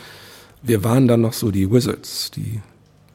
[0.63, 2.61] wir waren dann noch so die Wizards, die,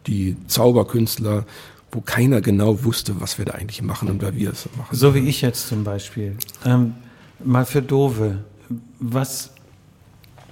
[0.07, 1.47] die Zauberkünstler,
[1.91, 4.95] wo keiner genau wusste, was wir da eigentlich machen und wer wir es machen.
[4.95, 6.37] So wie ich jetzt zum Beispiel.
[6.67, 6.95] Ähm,
[7.43, 8.45] mal für Dove,
[9.01, 9.53] was,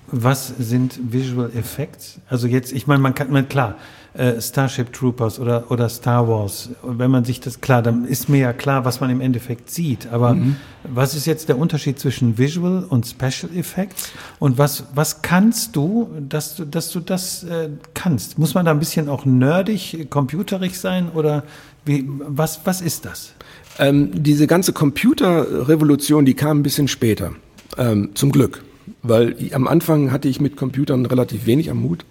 [0.06, 2.18] was sind Visual Effects?
[2.28, 3.76] Also jetzt, ich meine, man kann, man, klar,
[4.16, 8.38] äh, Starship Troopers oder, oder Star Wars, wenn man sich das, klar, dann ist mir
[8.38, 10.08] ja klar, was man im Endeffekt sieht.
[10.08, 10.56] Aber mhm.
[10.84, 14.10] was ist jetzt der Unterschied zwischen Visual und Special Effects?
[14.38, 18.38] Und was, was kannst du, dass du, dass du das äh, kannst?
[18.38, 21.42] Muss man da ein bisschen auch nerdig, computerig sein oder
[21.84, 23.32] wie, was, was ist das?
[23.78, 27.32] Ähm, diese ganze Computerrevolution, die kam ein bisschen später.
[27.76, 28.62] Ähm, zum Glück.
[29.02, 32.04] Weil am Anfang hatte ich mit Computern relativ wenig am Hut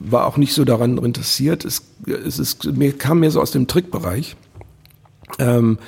[0.00, 1.64] war auch nicht so daran interessiert.
[1.64, 4.36] Es, es ist, mir kam mehr so aus dem Trickbereich.
[5.38, 5.78] Ähm,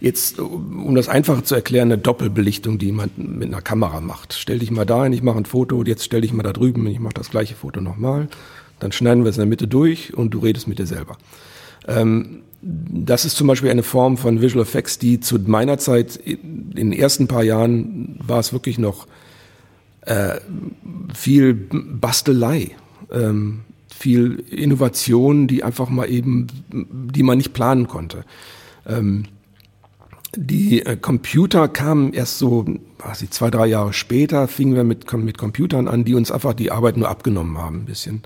[0.00, 4.32] jetzt, um das einfacher zu erklären, eine Doppelbelichtung, die man mit einer Kamera macht.
[4.32, 6.86] Stell dich mal da hin, ich mache ein Foto, jetzt stell dich mal da drüben,
[6.86, 8.28] ich mache das gleiche Foto nochmal.
[8.78, 11.18] Dann schneiden wir es in der Mitte durch und du redest mit dir selber.
[11.86, 16.74] Ähm, das ist zum Beispiel eine Form von Visual Effects, die zu meiner Zeit, in
[16.74, 19.06] den ersten paar Jahren, war es wirklich noch
[20.02, 20.40] äh,
[21.14, 22.72] viel Bastelei,
[23.12, 23.60] ähm,
[23.94, 28.24] viel Innovation, die einfach mal eben, die man nicht planen konnte.
[28.86, 29.24] Ähm,
[30.36, 32.64] die äh, Computer kamen erst so,
[32.98, 36.54] was ich, zwei, drei Jahre später, fingen wir mit, mit Computern an, die uns einfach
[36.54, 38.22] die Arbeit nur abgenommen haben, ein bisschen.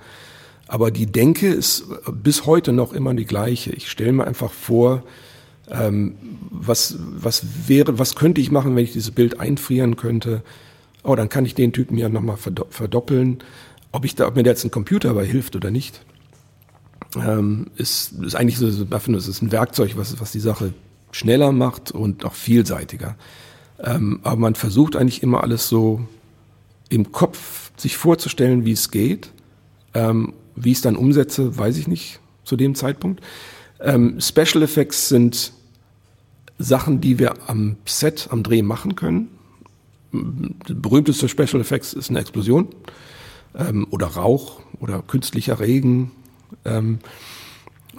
[0.67, 3.71] Aber die Denke ist bis heute noch immer die gleiche.
[3.73, 5.03] Ich stelle mir einfach vor,
[5.71, 6.15] ähm,
[6.51, 10.43] was, was wäre, was könnte ich machen, wenn ich dieses Bild einfrieren könnte?
[11.03, 13.39] Oh, dann kann ich den Typen ja nochmal verdoppeln.
[13.95, 16.05] Ob ich da, ob mir jetzt ein Computer dabei hilft oder nicht,
[17.15, 20.75] ähm, ist, ist eigentlich so, es ist ein Werkzeug, was, was die Sache
[21.13, 23.15] schneller macht und auch vielseitiger.
[23.79, 26.05] Ähm, aber man versucht eigentlich immer alles so
[26.89, 29.31] im Kopf sich vorzustellen, wie es geht.
[29.95, 33.23] Ähm, wie ich es dann umsetze, weiß ich nicht zu dem Zeitpunkt.
[33.79, 35.53] Ähm, Special Effects sind
[36.59, 39.29] Sachen, die wir am Set, am Dreh machen können.
[40.11, 42.71] Berühmteste Special Effects ist eine Explosion
[43.57, 46.11] ähm, oder Rauch oder künstlicher Regen.
[46.65, 46.99] Ähm,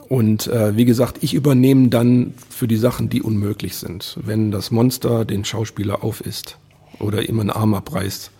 [0.09, 4.17] und äh, wie gesagt, ich übernehme dann für die Sachen, die unmöglich sind.
[4.23, 6.57] Wenn das Monster den Schauspieler aufisst
[6.99, 8.31] oder ihm einen Arm abreißt.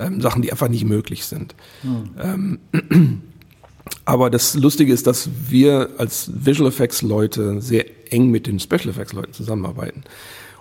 [0.00, 1.54] Ähm, Sachen, die einfach nicht möglich sind.
[1.82, 2.58] Hm.
[2.72, 3.22] Ähm,
[4.04, 8.88] aber das Lustige ist, dass wir als Visual Effects Leute sehr eng mit den Special
[8.88, 10.04] Effects Leuten zusammenarbeiten.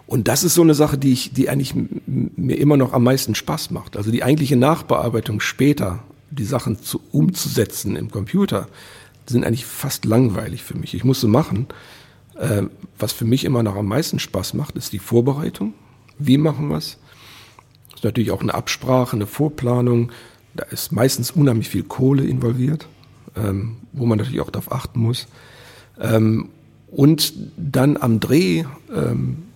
[0.07, 3.35] Und das ist so eine Sache, die ich, die eigentlich mir immer noch am meisten
[3.35, 3.97] Spaß macht.
[3.97, 5.99] Also die eigentliche Nachbearbeitung später,
[6.31, 8.67] die Sachen zu, umzusetzen im Computer,
[9.25, 10.93] sind eigentlich fast langweilig für mich.
[10.93, 11.67] Ich muss sie machen.
[12.35, 12.63] Äh,
[12.97, 15.73] was für mich immer noch am meisten Spaß macht, ist die Vorbereitung.
[16.17, 16.97] Wie machen wir es?
[17.97, 20.11] ist natürlich auch eine Absprache, eine Vorplanung.
[20.55, 22.87] Da ist meistens unheimlich viel Kohle involviert,
[23.35, 25.27] ähm, wo man natürlich auch darauf achten muss.
[25.99, 26.49] Ähm,
[26.89, 28.65] und dann am Dreh
[28.95, 29.46] ähm,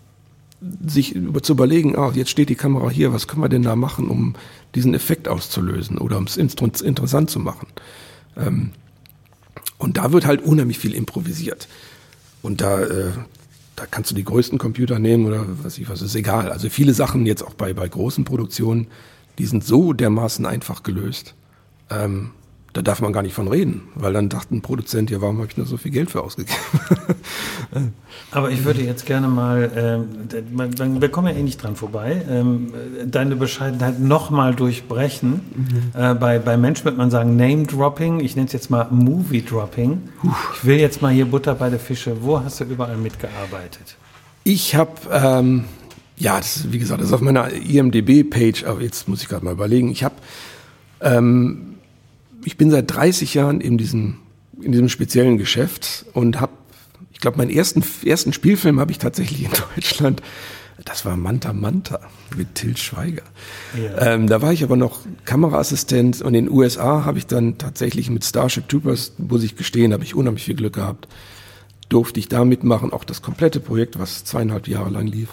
[0.86, 4.10] sich zu überlegen, ah, jetzt steht die Kamera hier, was können wir denn da machen,
[4.10, 4.36] um
[4.76, 7.68] diesen Effekt auszulösen oder um es interessant zu machen.
[8.38, 8.72] Ähm,
[9.78, 11.68] und da wird halt unheimlich viel improvisiert.
[12.44, 13.12] Und da, äh,
[13.76, 16.52] da kannst du die größten Computer nehmen oder was ich was, ist egal.
[16.52, 18.88] Also viele Sachen jetzt auch bei, bei großen Produktionen,
[19.40, 21.34] die sind so dermaßen einfach gelöst.
[21.90, 22.32] Ähm,
[22.74, 25.48] da darf man gar nicht von reden, weil dann dachte ein Produzent, ja, warum habe
[25.48, 26.58] ich nur so viel Geld für ausgegeben?
[28.32, 32.72] Aber ich würde jetzt gerne mal, ähm, wir kommen ja eh nicht dran vorbei, ähm,
[33.06, 35.42] deine Bescheidenheit nochmal durchbrechen.
[35.94, 36.02] Mhm.
[36.02, 40.02] Äh, bei, bei Menschen würde man sagen Name-Dropping, ich nenne es jetzt mal Movie-Dropping.
[40.56, 42.24] Ich will jetzt mal hier Butter bei der Fische.
[42.24, 43.98] Wo hast du überall mitgearbeitet?
[44.46, 45.66] Ich habe, ähm,
[46.16, 49.52] ja, das, wie gesagt, das ist auf meiner IMDB-Page, aber jetzt muss ich gerade mal
[49.52, 49.92] überlegen.
[49.92, 50.16] Ich habe
[51.02, 51.71] ähm,
[52.46, 54.18] ich bin seit 30 Jahren in diesem,
[54.62, 56.54] in diesem speziellen Geschäft und habe,
[57.12, 60.22] ich glaube, meinen ersten, ersten Spielfilm habe ich tatsächlich in Deutschland.
[60.86, 62.00] Das war Manta Manta
[62.36, 63.22] mit Til Schweiger.
[63.78, 64.14] Ja.
[64.14, 68.10] Ähm, da war ich aber noch Kameraassistent und in den USA habe ich dann tatsächlich
[68.10, 71.08] mit Starship Troopers, muss ich gestehen, habe ich unheimlich viel Glück gehabt.
[71.90, 75.30] Durfte ich da mitmachen, auch das komplette Projekt, was zweieinhalb Jahre lang lief.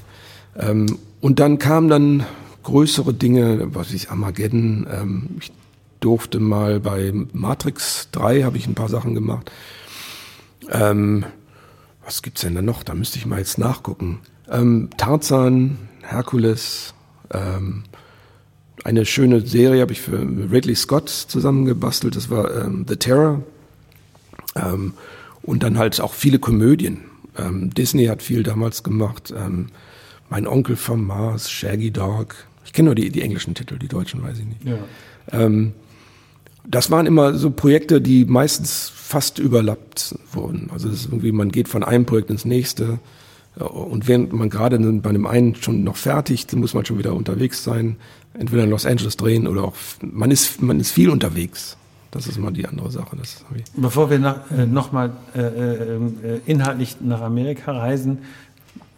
[0.59, 2.27] Ähm, und dann kamen dann
[2.62, 4.87] größere Dinge, was weiß ich, Armageddon.
[4.92, 5.53] Ähm, ich
[6.01, 9.51] durfte mal bei Matrix 3 habe ich ein paar Sachen gemacht.
[10.71, 11.25] Ähm,
[12.05, 12.83] was gibt's denn da noch?
[12.83, 14.21] Da müsste ich mal jetzt nachgucken.
[14.51, 16.95] Ähm, Tarzan, Herkules,
[17.33, 17.85] ähm,
[18.85, 22.17] eine schöne Serie habe ich für Ridley Scott zusammengebastelt.
[22.17, 23.43] Das war ähm, The Terror.
[24.57, 24.95] Ähm,
[25.43, 27.01] und dann halt auch viele Komödien.
[27.37, 29.33] Ähm, Disney hat viel damals gemacht.
[29.37, 29.67] Ähm,
[30.31, 32.37] mein Onkel vom Mars, Shaggy Dog.
[32.65, 34.65] Ich kenne nur die, die englischen Titel, die deutschen weiß ich nicht.
[34.65, 34.79] Ja.
[36.70, 40.68] Das waren immer so Projekte, die meistens fast überlappt wurden.
[40.70, 42.98] Also irgendwie, man geht von einem Projekt ins nächste.
[43.57, 47.64] Und während man gerade bei dem einen schon noch fertig, muss man schon wieder unterwegs
[47.64, 47.96] sein.
[48.35, 51.76] Entweder in Los Angeles drehen oder auch, man ist, man ist viel unterwegs.
[52.11, 53.16] Das ist mal die andere Sache.
[53.76, 58.18] Bevor wir äh, nochmal äh, äh, inhaltlich nach Amerika reisen,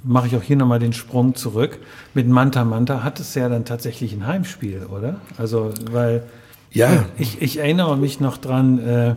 [0.02, 1.78] mache ich auch hier nochmal den Sprung zurück.
[2.14, 5.20] Mit Manta Manta hat es ja dann tatsächlich ein Heimspiel, oder?
[5.38, 6.24] Also, weil
[6.70, 7.06] ja.
[7.18, 9.14] Ich, ich erinnere mich noch dran, äh,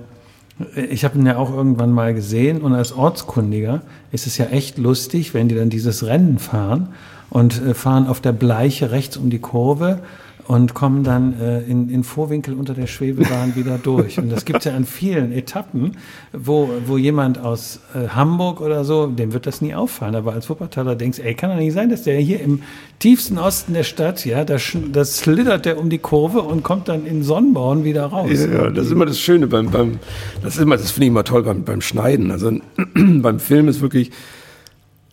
[0.89, 4.77] ich habe ihn ja auch irgendwann mal gesehen und als Ortskundiger ist es ja echt
[4.77, 6.89] lustig, wenn die dann dieses Rennen fahren
[7.29, 9.99] und äh, fahren auf der Bleiche rechts um die Kurve
[10.45, 14.17] und kommen dann äh, in, in Vorwinkel unter der Schwebebahn wieder durch.
[14.19, 15.93] Und das gibt es ja an vielen Etappen,
[16.33, 20.15] wo, wo jemand aus äh, Hamburg oder so, dem wird das nie auffallen.
[20.15, 22.61] Aber als Wuppertaler denkst ey, kann doch nicht sein, dass der hier im
[22.99, 24.57] tiefsten Osten der Stadt, ja, da,
[24.91, 28.29] das schlittert der um die Kurve und kommt dann in Sonnenborn wieder raus.
[28.31, 29.99] Ja, das ist immer das Schöne beim, beim
[30.41, 32.31] das ist immer, das finde ich immer toll beim, beim Schneiden.
[32.31, 32.51] Also
[32.95, 34.11] beim Film ist wirklich,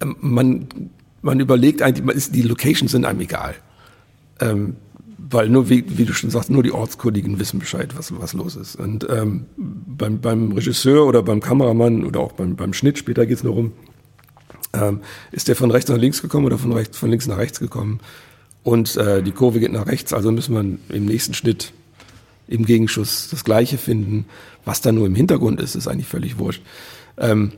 [0.01, 0.67] ähm, man,
[1.23, 3.55] man überlegt eigentlich, die Locations sind einem egal.
[4.41, 4.75] Ähm,
[5.31, 8.57] weil nur, wie, wie, du schon sagst, nur die Ortskundigen wissen Bescheid, was, was los
[8.57, 8.77] ist.
[8.77, 13.39] Und ähm, beim, beim Regisseur oder beim Kameramann oder auch beim, beim Schnitt, später geht
[13.39, 13.73] es nur um,
[14.73, 15.01] ähm,
[15.33, 18.01] ist der von rechts nach links gekommen oder von, rechts, von links nach rechts gekommen
[18.63, 21.73] und äh, die Kurve geht nach rechts, also müssen wir im nächsten Schnitt
[22.47, 24.27] im Gegenschuss das Gleiche finden.
[24.65, 26.63] Was da nur im Hintergrund ist, ist eigentlich völlig wurscht.
[27.17, 27.53] Ähm,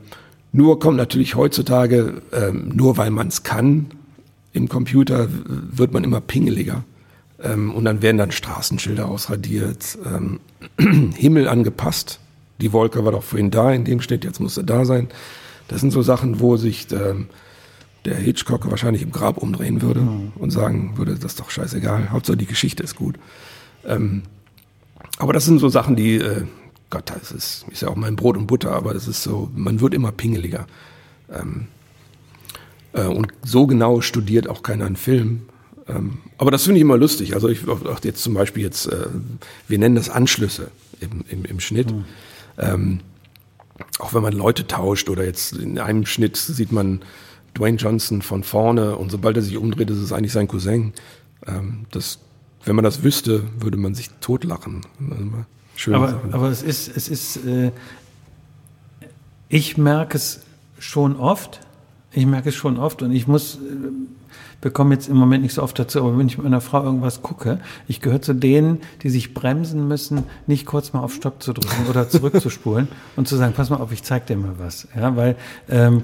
[0.51, 3.87] nur kommt natürlich heutzutage, ähm, nur weil man es kann,
[4.53, 6.83] im Computer wird man immer pingeliger.
[7.43, 10.39] Ähm, und dann werden dann Straßenschilder ausradiert, ähm,
[11.15, 12.19] Himmel angepasst.
[12.61, 15.09] Die Wolke war doch vorhin da in dem Schnitt, jetzt muss sie da sein.
[15.67, 17.27] Das sind so Sachen, wo sich ähm,
[18.05, 20.33] der Hitchcock wahrscheinlich im Grab umdrehen würde mhm.
[20.35, 23.15] und sagen würde, das ist doch scheißegal, Hauptsache die Geschichte ist gut.
[23.85, 24.23] Ähm,
[25.17, 26.43] aber das sind so Sachen, die, äh,
[26.89, 29.81] Gott, das ist, ist ja auch mein Brot und Butter, aber das ist so, man
[29.81, 30.67] wird immer pingeliger.
[31.31, 31.67] Ähm,
[32.93, 35.43] äh, und so genau studiert auch keiner einen Film.
[35.87, 37.33] Ähm, aber das finde ich immer lustig.
[37.33, 39.07] Also ich auch jetzt zum Beispiel jetzt, äh,
[39.67, 41.91] wir nennen das Anschlüsse im, im, im Schnitt.
[41.91, 42.05] Mhm.
[42.57, 42.99] Ähm,
[43.99, 47.01] auch wenn man Leute tauscht oder jetzt in einem Schnitt sieht man
[47.57, 50.93] Dwayne Johnson von vorne und sobald er sich umdreht, ist es eigentlich sein Cousin.
[51.45, 52.19] Ähm, das,
[52.65, 54.81] wenn man das wüsste, würde man sich totlachen.
[55.75, 57.71] Schön aber, aber es ist, es ist, äh,
[59.49, 60.41] ich merke es
[60.79, 61.59] schon oft.
[62.11, 63.59] Ich merke es schon oft und ich muss, äh,
[64.63, 67.21] bekomme jetzt im Moment nicht so oft dazu, aber wenn ich mit meiner Frau irgendwas
[67.21, 71.51] gucke, ich gehöre zu denen, die sich bremsen müssen, nicht kurz mal auf Stopp zu
[71.51, 74.87] drücken oder zurückzuspulen und zu sagen, pass mal auf, ich zeig dir mal was.
[74.95, 75.35] Ja, weil
[75.69, 76.03] ähm,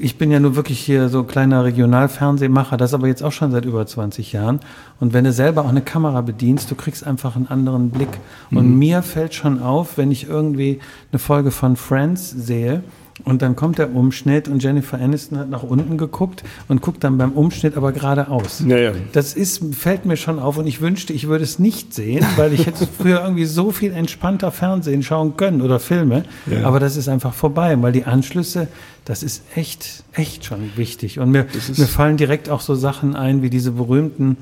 [0.00, 3.64] ich bin ja nur wirklich hier so kleiner Regionalfernsehmacher, das aber jetzt auch schon seit
[3.64, 4.60] über 20 Jahren.
[5.00, 8.20] Und wenn du selber auch eine Kamera bedienst, du kriegst einfach einen anderen Blick.
[8.52, 8.78] Und mhm.
[8.78, 10.78] mir fällt schon auf, wenn ich irgendwie
[11.10, 12.84] eine Folge von Friends sehe,
[13.24, 17.16] und dann kommt der Umschnitt und Jennifer Aniston hat nach unten geguckt und guckt dann
[17.16, 18.62] beim Umschnitt aber geradeaus.
[18.66, 18.92] Ja, ja.
[19.12, 22.52] Das ist, fällt mir schon auf und ich wünschte, ich würde es nicht sehen, weil
[22.52, 26.24] ich hätte früher irgendwie so viel entspannter Fernsehen schauen können oder Filme.
[26.44, 26.64] Ja.
[26.64, 28.68] Aber das ist einfach vorbei, weil die Anschlüsse,
[29.06, 31.18] das ist echt, echt schon wichtig.
[31.18, 34.36] Und mir, mir fallen direkt auch so Sachen ein, wie diese berühmten,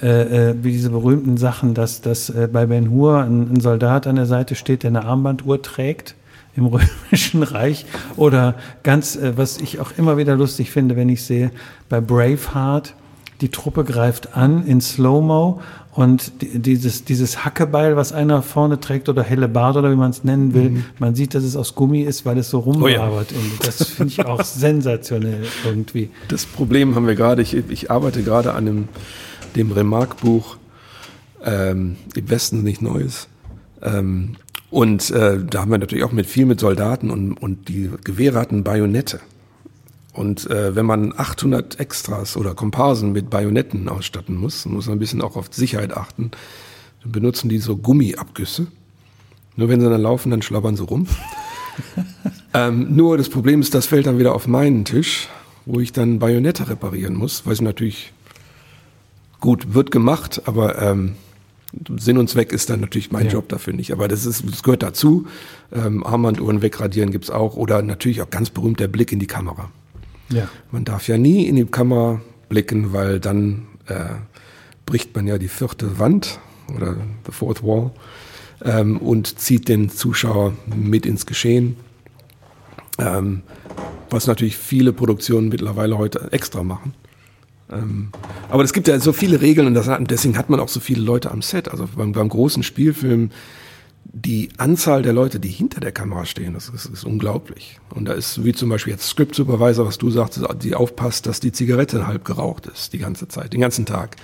[0.00, 4.06] äh, äh, wie diese berühmten Sachen, dass, dass äh, bei Ben Hur ein, ein Soldat
[4.06, 6.14] an der Seite steht, der eine Armbanduhr trägt
[6.56, 7.86] im Römischen Reich
[8.16, 11.50] oder ganz, äh, was ich auch immer wieder lustig finde, wenn ich sehe,
[11.88, 12.94] bei Braveheart,
[13.40, 15.60] die Truppe greift an in Slow-Mo
[15.92, 20.54] und dieses, dieses Hackebeil, was einer vorne trägt oder Hellebard oder wie man es nennen
[20.54, 20.84] will, mhm.
[20.98, 23.28] man sieht, dass es aus Gummi ist, weil es so rumwabert.
[23.32, 23.66] Oh ja.
[23.66, 26.10] Das finde ich auch sensationell irgendwie.
[26.28, 28.88] Das Problem haben wir gerade, ich, ich arbeite gerade an dem,
[29.56, 30.56] dem Remarque-Buch
[31.44, 33.28] ähm, Im Westen nicht Neues.
[33.82, 34.36] Ähm,
[34.74, 38.40] und äh, da haben wir natürlich auch mit viel mit Soldaten und, und die Gewehre
[38.40, 39.20] hatten Bajonette.
[40.12, 44.98] Und äh, wenn man 800 Extras oder Komparsen mit Bajonetten ausstatten muss, muss man ein
[44.98, 46.32] bisschen auch auf Sicherheit achten.
[47.04, 48.66] Dann benutzen die so Gummiabgüsse.
[49.54, 51.06] Nur wenn sie dann laufen, dann schlabbern sie rum.
[52.52, 55.28] ähm, nur das Problem ist, das fällt dann wieder auf meinen Tisch,
[55.66, 58.12] wo ich dann Bajonette reparieren muss, weil es natürlich
[59.38, 61.14] gut wird gemacht, aber ähm,
[61.96, 63.32] Sinn und Zweck ist dann natürlich mein ja.
[63.32, 63.92] Job dafür nicht.
[63.92, 65.26] Aber das ist, das gehört dazu.
[65.72, 67.56] Ähm, Armbanduhren wegradieren gibt's auch.
[67.56, 69.70] Oder natürlich auch ganz berühmt der Blick in die Kamera.
[70.30, 70.48] Ja.
[70.70, 74.14] Man darf ja nie in die Kamera blicken, weil dann äh,
[74.86, 76.38] bricht man ja die vierte Wand
[76.74, 77.90] oder the fourth wall
[78.62, 81.76] ähm, und zieht den Zuschauer mit ins Geschehen.
[82.98, 83.42] Ähm,
[84.10, 86.94] was natürlich viele Produktionen mittlerweile heute extra machen.
[87.74, 88.08] Ähm,
[88.48, 91.02] aber es gibt ja so viele Regeln und das, deswegen hat man auch so viele
[91.02, 91.70] Leute am Set.
[91.70, 93.30] Also beim, beim großen Spielfilm,
[94.04, 97.80] die Anzahl der Leute, die hinter der Kamera stehen, das ist, ist unglaublich.
[97.90, 101.40] Und da ist wie zum Beispiel jetzt Script Supervisor, was du sagtest, die aufpasst, dass
[101.40, 104.16] die Zigarette halb geraucht ist die ganze Zeit, den ganzen Tag.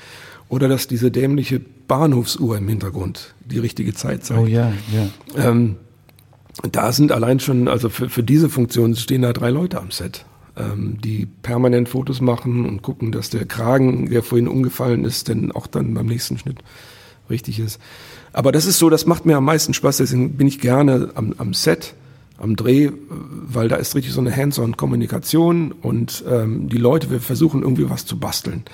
[0.48, 4.40] Oder dass diese dämliche Bahnhofsuhr im Hintergrund die richtige Zeit zeigt.
[4.40, 5.08] Oh ja, ja.
[5.36, 5.76] Ähm,
[6.72, 10.24] da sind allein schon, also für, für diese Funktion stehen da drei Leute am Set
[10.76, 15.66] die permanent Fotos machen und gucken, dass der Kragen, der vorhin umgefallen ist, denn auch
[15.66, 16.58] dann beim nächsten Schnitt
[17.28, 17.80] richtig ist.
[18.32, 21.34] Aber das ist so, das macht mir am meisten Spaß, deswegen bin ich gerne am,
[21.38, 21.94] am Set,
[22.38, 27.62] am Dreh, weil da ist richtig so eine Hands-on-Kommunikation und ähm, die Leute, wir versuchen
[27.62, 28.64] irgendwie was zu basteln.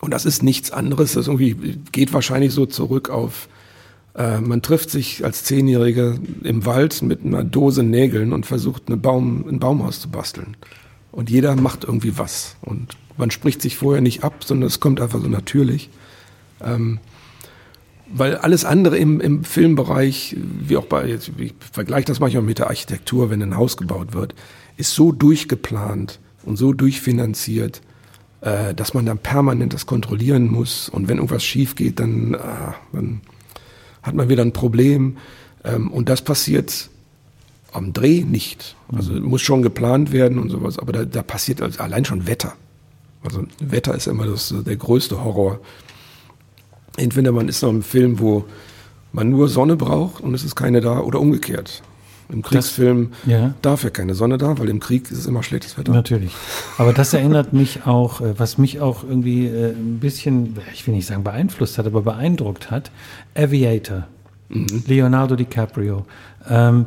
[0.00, 3.48] Und das ist nichts anderes, das irgendwie geht wahrscheinlich so zurück auf
[4.18, 8.96] äh, man trifft sich als Zehnjährige im Wald mit einer Dose Nägeln und versucht, eine
[8.96, 10.56] Baum, ein Baumhaus zu basteln.
[11.12, 12.56] Und jeder macht irgendwie was.
[12.60, 15.88] Und man spricht sich vorher nicht ab, sondern es kommt einfach so natürlich.
[16.60, 16.98] Ähm,
[18.12, 22.68] weil alles andere im, im Filmbereich, wie auch bei, ich vergleiche das manchmal mit der
[22.68, 24.34] Architektur, wenn ein Haus gebaut wird,
[24.76, 27.82] ist so durchgeplant und so durchfinanziert,
[28.40, 32.38] äh, dass man dann permanent das kontrollieren muss und wenn irgendwas schief geht, dann, äh,
[32.92, 33.20] dann
[34.08, 35.16] hat man wieder ein Problem.
[35.64, 36.90] Ähm, und das passiert
[37.72, 38.76] am Dreh nicht.
[38.92, 39.22] Also mhm.
[39.22, 42.54] muss schon geplant werden und sowas, aber da, da passiert also allein schon Wetter.
[43.22, 45.60] Also Wetter ist immer das, der größte Horror.
[46.96, 48.44] Entweder man ist noch im Film, wo
[49.12, 51.82] man nur Sonne braucht und es ist keine da oder umgekehrt.
[52.30, 53.54] Im Kriegsfilm das, ja.
[53.62, 55.92] darf ja keine Sonne da, weil im Krieg ist es immer schlechtes Wetter.
[55.92, 56.32] Natürlich.
[56.76, 60.94] Aber das erinnert mich auch, äh, was mich auch irgendwie äh, ein bisschen, ich will
[60.94, 62.90] nicht sagen beeinflusst hat, aber beeindruckt hat,
[63.34, 64.06] Aviator,
[64.50, 64.82] mhm.
[64.86, 66.04] Leonardo DiCaprio.
[66.48, 66.86] Ähm,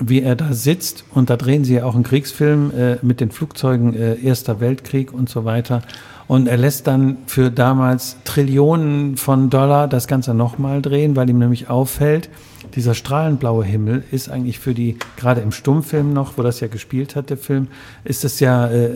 [0.00, 3.30] wie er da sitzt und da drehen sie ja auch einen Kriegsfilm äh, mit den
[3.30, 5.82] Flugzeugen äh, Erster Weltkrieg und so weiter.
[6.26, 11.38] Und er lässt dann für damals Trillionen von Dollar das Ganze nochmal drehen, weil ihm
[11.38, 12.28] nämlich auffällt,
[12.74, 17.16] dieser strahlenblaue Himmel ist eigentlich für die, gerade im Stummfilm noch, wo das ja gespielt
[17.16, 17.68] hat, der Film,
[18.04, 18.90] ist das ja, äh,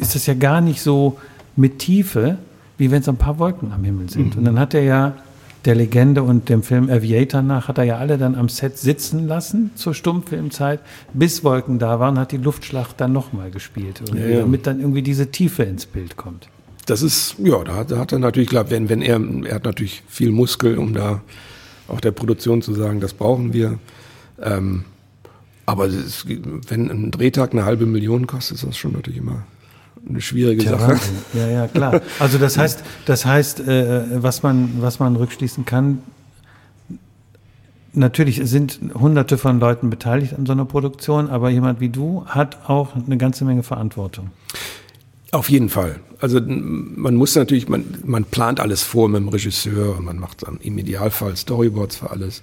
[0.00, 1.18] ist das ja gar nicht so
[1.56, 2.38] mit Tiefe,
[2.78, 4.34] wie wenn es ein paar Wolken am Himmel sind.
[4.34, 4.38] Mhm.
[4.38, 5.14] Und dann hat er ja
[5.64, 9.26] der Legende und dem Film Aviator nach hat er ja alle dann am Set sitzen
[9.28, 10.80] lassen zur Stummfilmzeit,
[11.12, 14.40] bis Wolken da waren, hat die Luftschlacht dann nochmal gespielt, ja, ja.
[14.40, 16.48] damit dann irgendwie diese Tiefe ins Bild kommt.
[16.86, 19.64] Das ist, ja, da hat, da hat er natürlich, klar, wenn, wenn er, er hat
[19.64, 21.20] natürlich viel Muskel, um da
[21.90, 23.78] auch der Produktion zu sagen, das brauchen wir.
[24.40, 24.84] Ähm,
[25.66, 29.44] aber ist, wenn ein Drehtag eine halbe Million kostet, ist das schon natürlich immer
[30.08, 30.98] eine schwierige Tja, Sache.
[31.34, 32.00] Ja, ja, klar.
[32.18, 35.98] Also das heißt, das heißt, äh, was man, was man rückschließen kann,
[37.92, 42.68] natürlich sind hunderte von Leuten beteiligt an so einer Produktion, aber jemand wie du hat
[42.68, 44.30] auch eine ganze Menge Verantwortung.
[45.32, 46.00] Auf jeden Fall.
[46.20, 50.42] Also man muss natürlich, man, man plant alles vor mit dem Regisseur und man macht
[50.42, 52.42] im Idealfall Storyboards für alles.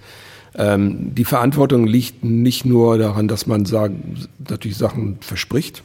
[0.56, 5.84] Ähm, die Verantwortung liegt nicht nur daran, dass man sagen, natürlich Sachen verspricht,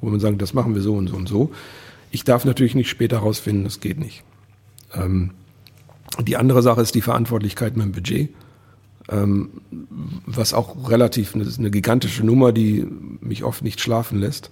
[0.00, 1.52] wo man sagt, das machen wir so und so und so.
[2.10, 4.24] Ich darf natürlich nicht später herausfinden, das geht nicht.
[4.94, 5.30] Ähm,
[6.20, 8.30] die andere Sache ist die Verantwortlichkeit mit dem Budget,
[9.08, 9.62] ähm,
[10.26, 12.86] was auch relativ eine, eine, gigantische Nummer, die
[13.20, 14.50] mich oft nicht schlafen lässt.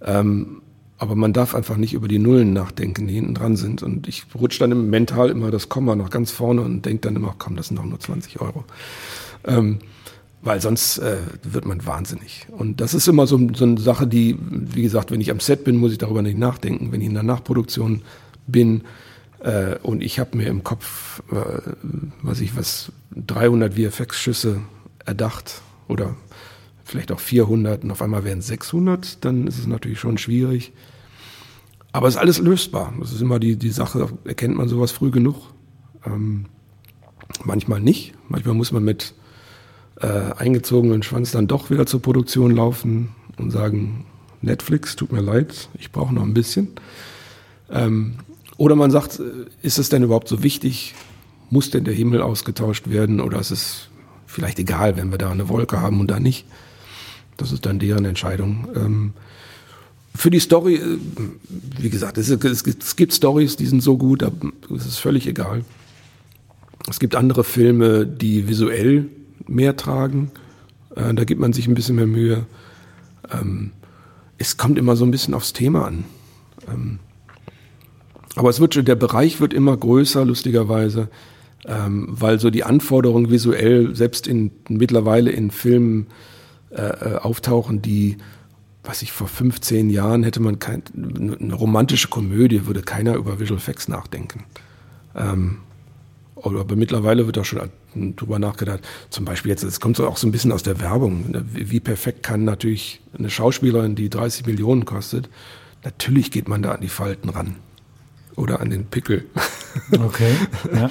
[0.00, 0.62] Ähm,
[1.02, 3.82] aber man darf einfach nicht über die Nullen nachdenken, die hinten dran sind.
[3.82, 7.34] Und ich rutsche dann mental immer das Komma noch ganz vorne und denke dann immer,
[7.36, 8.62] komm, das sind doch nur 20 Euro.
[9.44, 9.80] Ähm,
[10.42, 12.46] weil sonst äh, wird man wahnsinnig.
[12.52, 15.64] Und das ist immer so, so eine Sache, die, wie gesagt, wenn ich am Set
[15.64, 16.92] bin, muss ich darüber nicht nachdenken.
[16.92, 18.02] Wenn ich in der Nachproduktion
[18.46, 18.82] bin
[19.40, 21.72] äh, und ich habe mir im Kopf, äh,
[22.22, 24.60] was ich was, 300 VFX-Schüsse
[25.04, 26.14] erdacht oder
[26.84, 30.72] vielleicht auch 400 und auf einmal wären es 600, dann ist es natürlich schon schwierig.
[31.92, 32.92] Aber es ist alles lösbar.
[32.98, 35.36] Das ist immer die, die Sache, erkennt man sowas früh genug.
[36.06, 36.46] Ähm,
[37.44, 38.14] manchmal nicht.
[38.28, 39.14] Manchmal muss man mit
[40.00, 44.06] äh, eingezogenen Schwanz dann doch wieder zur Produktion laufen und sagen,
[44.40, 46.68] Netflix, tut mir leid, ich brauche noch ein bisschen.
[47.70, 48.14] Ähm,
[48.56, 50.94] oder man sagt, äh, ist es denn überhaupt so wichtig?
[51.50, 53.88] Muss denn der Himmel ausgetauscht werden oder ist es
[54.26, 56.46] vielleicht egal, wenn wir da eine Wolke haben und da nicht?
[57.36, 58.68] Das ist dann deren Entscheidung.
[58.74, 59.12] Ähm,
[60.14, 60.98] für die Story, äh,
[61.78, 64.22] wie gesagt, es, es, es gibt Stories, die sind so gut,
[64.74, 65.64] es ist völlig egal.
[66.88, 69.06] Es gibt andere Filme, die visuell
[69.46, 70.30] mehr tragen.
[70.96, 72.46] Äh, da gibt man sich ein bisschen mehr Mühe.
[73.30, 73.72] Ähm,
[74.38, 76.04] es kommt immer so ein bisschen aufs Thema an.
[76.68, 76.98] Ähm,
[78.34, 81.08] aber es wird, der Bereich wird immer größer, lustigerweise,
[81.66, 86.06] ähm, weil so die Anforderungen visuell selbst in, mittlerweile in Filmen
[86.70, 88.16] äh, äh auftauchen, die,
[88.84, 93.58] was ich vor 15 Jahren hätte man kein, eine romantische Komödie, würde keiner über Visual
[93.58, 94.44] Effects nachdenken.
[95.14, 95.58] Ähm,
[96.42, 97.70] aber mittlerweile wird auch schon
[98.16, 98.80] drüber nachgedacht.
[99.10, 101.30] Zum Beispiel jetzt, es kommt so auch so ein bisschen aus der Werbung.
[101.30, 101.44] Ne?
[101.52, 105.28] Wie perfekt kann natürlich eine Schauspielerin, die 30 Millionen kostet,
[105.84, 107.56] natürlich geht man da an die Falten ran.
[108.34, 109.24] Oder an den Pickel.
[109.90, 110.36] Okay,
[110.74, 110.90] ja.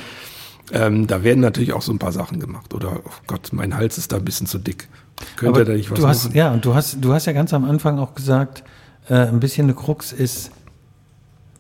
[0.71, 2.73] ähm, da werden natürlich auch so ein paar Sachen gemacht.
[2.73, 4.87] Oder, oh Gott, mein Hals ist da ein bisschen zu dick.
[5.35, 6.37] Könnte da nicht was du hast, machen?
[6.37, 8.63] Ja, und du hast, du hast ja ganz am Anfang auch gesagt,
[9.09, 10.51] äh, ein bisschen eine Krux ist,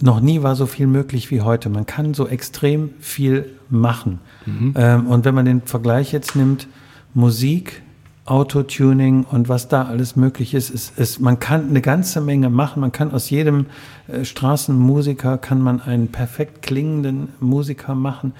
[0.01, 1.69] noch nie war so viel möglich wie heute.
[1.69, 4.19] Man kann so extrem viel machen.
[4.45, 4.73] Mhm.
[4.75, 6.67] Ähm, und wenn man den Vergleich jetzt nimmt,
[7.13, 7.83] Musik,
[8.25, 12.79] Autotuning und was da alles möglich ist, ist, ist, man kann eine ganze Menge machen.
[12.79, 13.65] Man kann aus jedem
[14.07, 18.33] äh, Straßenmusiker kann man einen perfekt klingenden Musiker machen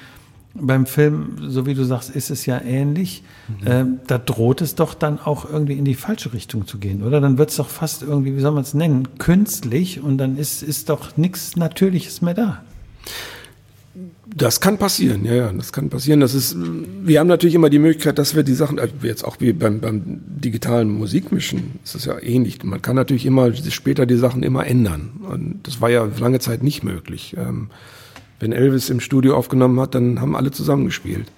[0.53, 3.23] beim Film, so wie du sagst, ist es ja ähnlich.
[3.47, 3.55] Mhm.
[3.65, 7.21] Ähm, da droht es doch dann auch irgendwie in die falsche Richtung zu gehen, oder?
[7.21, 10.61] Dann wird es doch fast irgendwie, wie soll man es nennen, künstlich und dann ist,
[10.63, 12.63] ist doch nichts Natürliches mehr da.
[14.33, 16.21] Das kann passieren, ja, ja, das kann passieren.
[16.21, 19.37] Das ist, wir haben natürlich immer die Möglichkeit, dass wir die Sachen, also jetzt auch
[19.39, 22.63] wie beim, beim digitalen Musikmischen, ist das ja ähnlich.
[22.63, 25.11] Man kann natürlich immer später die Sachen immer ändern.
[25.29, 27.35] Und das war ja lange Zeit nicht möglich.
[27.37, 27.69] Ähm,
[28.41, 31.31] wenn Elvis im Studio aufgenommen hat, dann haben alle zusammengespielt.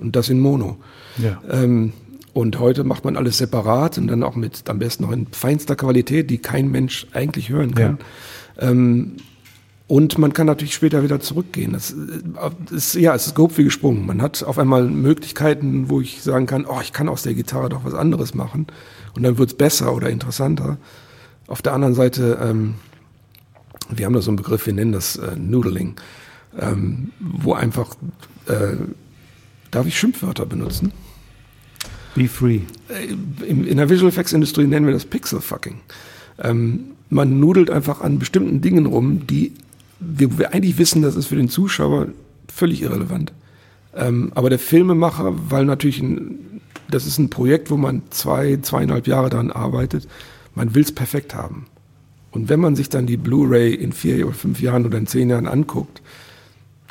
[0.00, 0.76] Und das in Mono.
[1.16, 1.40] Ja.
[1.50, 1.92] Ähm,
[2.34, 5.74] und heute macht man alles separat und dann auch mit am besten noch in feinster
[5.74, 7.98] Qualität, die kein Mensch eigentlich hören kann.
[8.60, 8.68] Ja.
[8.68, 9.16] Ähm,
[9.88, 11.72] und man kann natürlich später wieder zurückgehen.
[11.72, 14.04] Das äh, ist, ja, es ist grob wie gesprungen.
[14.04, 17.70] Man hat auf einmal Möglichkeiten, wo ich sagen kann, oh, ich kann aus der Gitarre
[17.70, 18.66] doch was anderes machen.
[19.14, 20.76] Und dann wird's besser oder interessanter.
[21.46, 22.74] Auf der anderen Seite, ähm,
[23.88, 25.94] wir haben da so einen Begriff, wir nennen das äh, Noodling,
[26.58, 27.94] ähm, wo einfach,
[28.46, 28.76] äh,
[29.70, 30.92] darf ich Schimpfwörter benutzen?
[32.14, 32.60] Be free.
[32.88, 35.80] Äh, in, in der Visual Effects Industrie nennen wir das Pixel Fucking.
[36.38, 39.52] Ähm, man nudelt einfach an bestimmten Dingen rum, die
[40.00, 42.08] wir, wir eigentlich wissen, das ist für den Zuschauer
[42.52, 43.32] völlig irrelevant.
[43.94, 49.06] Ähm, aber der Filmemacher, weil natürlich ein, das ist ein Projekt, wo man zwei, zweieinhalb
[49.06, 50.06] Jahre daran arbeitet,
[50.54, 51.66] man will es perfekt haben.
[52.30, 55.30] Und wenn man sich dann die Blu-ray in vier oder fünf Jahren oder in zehn
[55.30, 56.02] Jahren anguckt,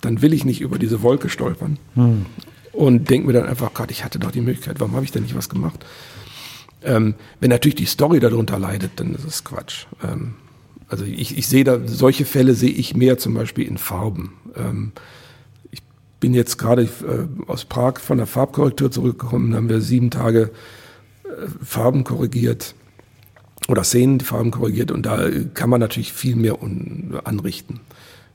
[0.06, 1.78] dann will ich nicht über diese Wolke stolpern.
[1.96, 2.26] Hm.
[2.72, 5.24] Und denke mir dann einfach, Gott, ich hatte doch die Möglichkeit, warum habe ich denn
[5.24, 5.86] nicht was gemacht?
[6.84, 9.86] Ähm, wenn natürlich die Story darunter leidet, dann ist es Quatsch.
[10.04, 10.36] Ähm,
[10.88, 14.34] also ich, ich sehe da, solche Fälle sehe ich mehr zum Beispiel in Farben.
[14.56, 14.92] Ähm,
[15.72, 15.82] ich
[16.20, 20.52] bin jetzt gerade äh, aus Prag von der Farbkorrektur zurückgekommen, da haben wir sieben Tage
[21.24, 22.76] äh, Farben korrigiert
[23.68, 26.60] oder Szenen, die Farben korrigiert und da kann man natürlich viel mehr
[27.24, 27.80] anrichten,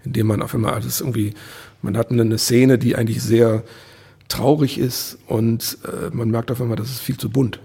[0.05, 1.35] indem man auf einmal alles irgendwie,
[1.83, 3.63] man hat eine Szene, die eigentlich sehr
[4.29, 7.61] traurig ist und äh, man merkt auf einmal, das ist viel zu bunt.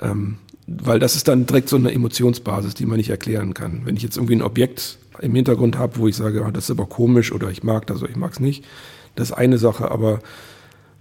[0.00, 3.82] Ähm, weil das ist dann direkt so eine Emotionsbasis, die man nicht erklären kann.
[3.84, 6.70] Wenn ich jetzt irgendwie ein Objekt im Hintergrund habe, wo ich sage, ah, das ist
[6.70, 8.64] aber komisch oder ich mag das oder ich mag es nicht,
[9.16, 10.20] das ist eine Sache, aber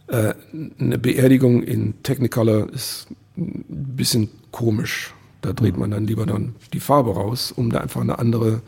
[0.08, 0.34] äh,
[0.80, 5.14] eine Beerdigung in Technicolor ist ein bisschen komisch.
[5.42, 8.62] Da dreht man dann lieber dann die Farbe raus, um da einfach eine andere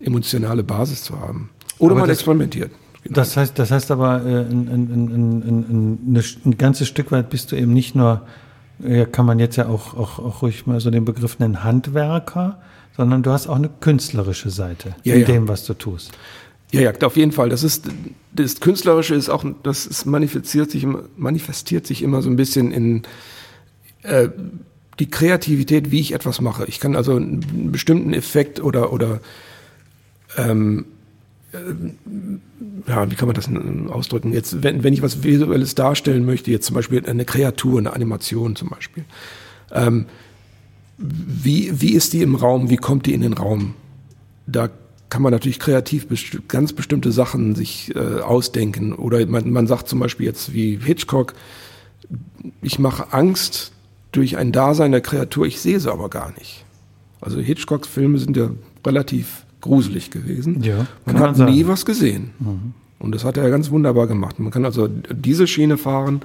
[0.00, 1.50] emotionale Basis zu haben.
[1.78, 2.70] Oder aber man das, experimentiert.
[3.04, 3.14] Genau.
[3.14, 7.56] Das heißt, das heißt aber, äh, ein, ein, ein, ein, ganzes Stück weit bist du
[7.56, 8.22] eben nicht nur
[8.82, 12.60] ja, kann man jetzt ja auch, auch, auch ruhig mal so den Begriff nennen, Handwerker,
[12.96, 15.26] sondern du hast auch eine künstlerische Seite ja, in ja.
[15.26, 16.12] dem, was du tust.
[16.72, 17.48] Ja, ja, auf jeden Fall.
[17.48, 17.88] Das ist,
[18.32, 20.86] das Künstlerische ist auch, das ist manifestiert sich,
[21.16, 23.02] manifestiert sich immer so ein bisschen in,
[24.02, 24.28] äh,
[24.98, 26.66] die Kreativität, wie ich etwas mache.
[26.66, 29.20] Ich kann also einen bestimmten Effekt oder, oder,
[30.36, 30.84] ähm,
[32.86, 33.50] ja, wie kann man das
[33.90, 34.32] ausdrücken?
[34.32, 38.54] Jetzt, wenn, wenn ich was Visuelles darstellen möchte, jetzt zum Beispiel eine Kreatur, eine Animation
[38.54, 39.04] zum Beispiel,
[39.72, 40.06] ähm,
[40.96, 43.74] wie, wie ist die im Raum, wie kommt die in den Raum?
[44.46, 44.68] Da
[45.08, 48.92] kann man natürlich kreativ best ganz bestimmte Sachen sich äh, ausdenken.
[48.92, 51.34] Oder man, man sagt zum Beispiel jetzt wie Hitchcock,
[52.62, 53.72] ich mache Angst
[54.12, 56.64] durch ein Dasein der Kreatur, ich sehe sie aber gar nicht.
[57.20, 58.50] Also Hitchcocks Filme sind ja
[58.86, 60.62] relativ gruselig gewesen.
[60.62, 62.30] Ja, man hat man nie was gesehen.
[62.38, 62.74] Mhm.
[62.98, 64.38] Und das hat er ganz wunderbar gemacht.
[64.38, 66.20] Man kann also diese Schiene fahren,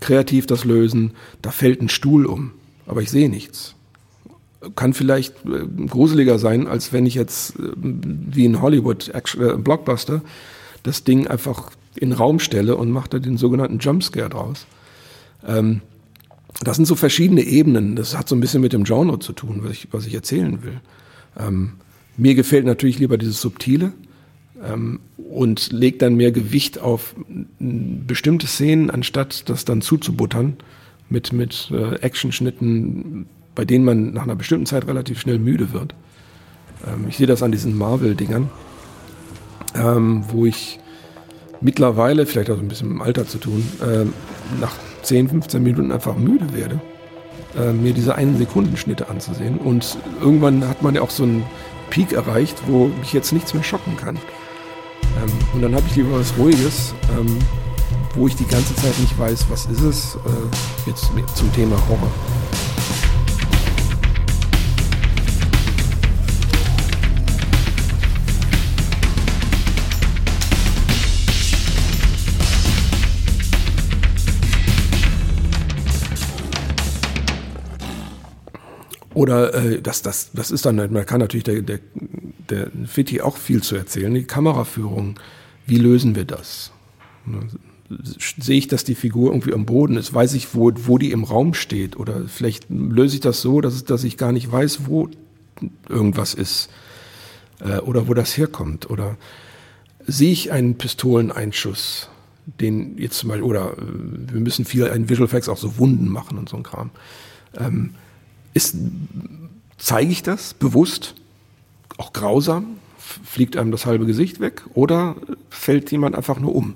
[0.00, 1.12] kreativ das lösen.
[1.42, 2.52] Da fällt ein Stuhl um,
[2.86, 3.74] aber ich sehe nichts.
[4.76, 10.22] Kann vielleicht äh, gruseliger sein, als wenn ich jetzt äh, wie in Hollywood äh, Blockbuster
[10.82, 14.66] das Ding einfach in den Raum stelle und mache da den sogenannten Jumpscare draus.
[15.46, 15.82] Ähm,
[16.62, 17.96] das sind so verschiedene Ebenen.
[17.96, 20.62] Das hat so ein bisschen mit dem Genre zu tun, was ich, was ich erzählen
[20.62, 20.80] will.
[21.38, 21.72] Ähm,
[22.20, 23.92] mir gefällt natürlich lieber dieses Subtile
[24.62, 27.14] ähm, und legt dann mehr Gewicht auf
[27.58, 30.56] bestimmte Szenen, anstatt das dann zuzubuttern
[31.08, 35.94] mit, mit äh, Actionschnitten, bei denen man nach einer bestimmten Zeit relativ schnell müde wird.
[36.86, 38.50] Ähm, ich sehe das an diesen Marvel-Dingern,
[39.74, 40.78] ähm, wo ich
[41.62, 44.04] mittlerweile, vielleicht auch ein bisschen mit dem Alter zu tun, äh,
[44.60, 46.80] nach 10, 15 Minuten einfach müde werde,
[47.58, 49.58] äh, mir diese einen Sekundenschnitte anzusehen.
[49.58, 51.44] Und irgendwann hat man ja auch so ein
[51.90, 54.16] Peak erreicht, wo mich jetzt nichts mehr schocken kann.
[54.16, 57.38] Ähm, und dann habe ich lieber was Ruhiges, ähm,
[58.14, 62.10] wo ich die ganze Zeit nicht weiß, was ist es, äh, jetzt zum Thema Horror.
[79.20, 81.80] Oder äh, das, das, das ist dann, man kann natürlich der, der,
[82.48, 84.14] der Fitti auch viel zu erzählen.
[84.14, 85.20] Die Kameraführung,
[85.66, 86.72] wie lösen wir das?
[87.26, 87.40] Ne,
[88.38, 90.14] sehe ich, dass die Figur irgendwie am Boden ist?
[90.14, 91.98] Weiß ich, wo, wo die im Raum steht?
[91.98, 95.10] Oder vielleicht löse ich das so, dass, dass ich gar nicht weiß, wo
[95.86, 96.70] irgendwas ist.
[97.58, 98.88] Äh, oder wo das herkommt.
[98.88, 99.18] Oder
[100.06, 102.08] sehe ich einen Pistoleneinschuss,
[102.46, 106.08] den jetzt zum Beispiel, oder äh, wir müssen viel in Visual Effects auch so Wunden
[106.08, 106.88] machen und so ein Kram.
[107.58, 107.90] Ähm,
[108.54, 108.76] ist,
[109.78, 111.14] zeige ich das bewusst,
[111.96, 115.16] auch grausam, fliegt einem das halbe Gesicht weg oder
[115.50, 116.74] fällt jemand einfach nur um?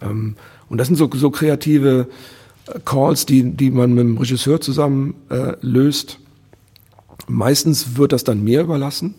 [0.00, 0.36] Ähm,
[0.68, 2.08] und das sind so, so kreative
[2.66, 6.18] äh, Calls, die, die man mit dem Regisseur zusammen äh, löst.
[7.26, 9.14] Meistens wird das dann mir überlassen,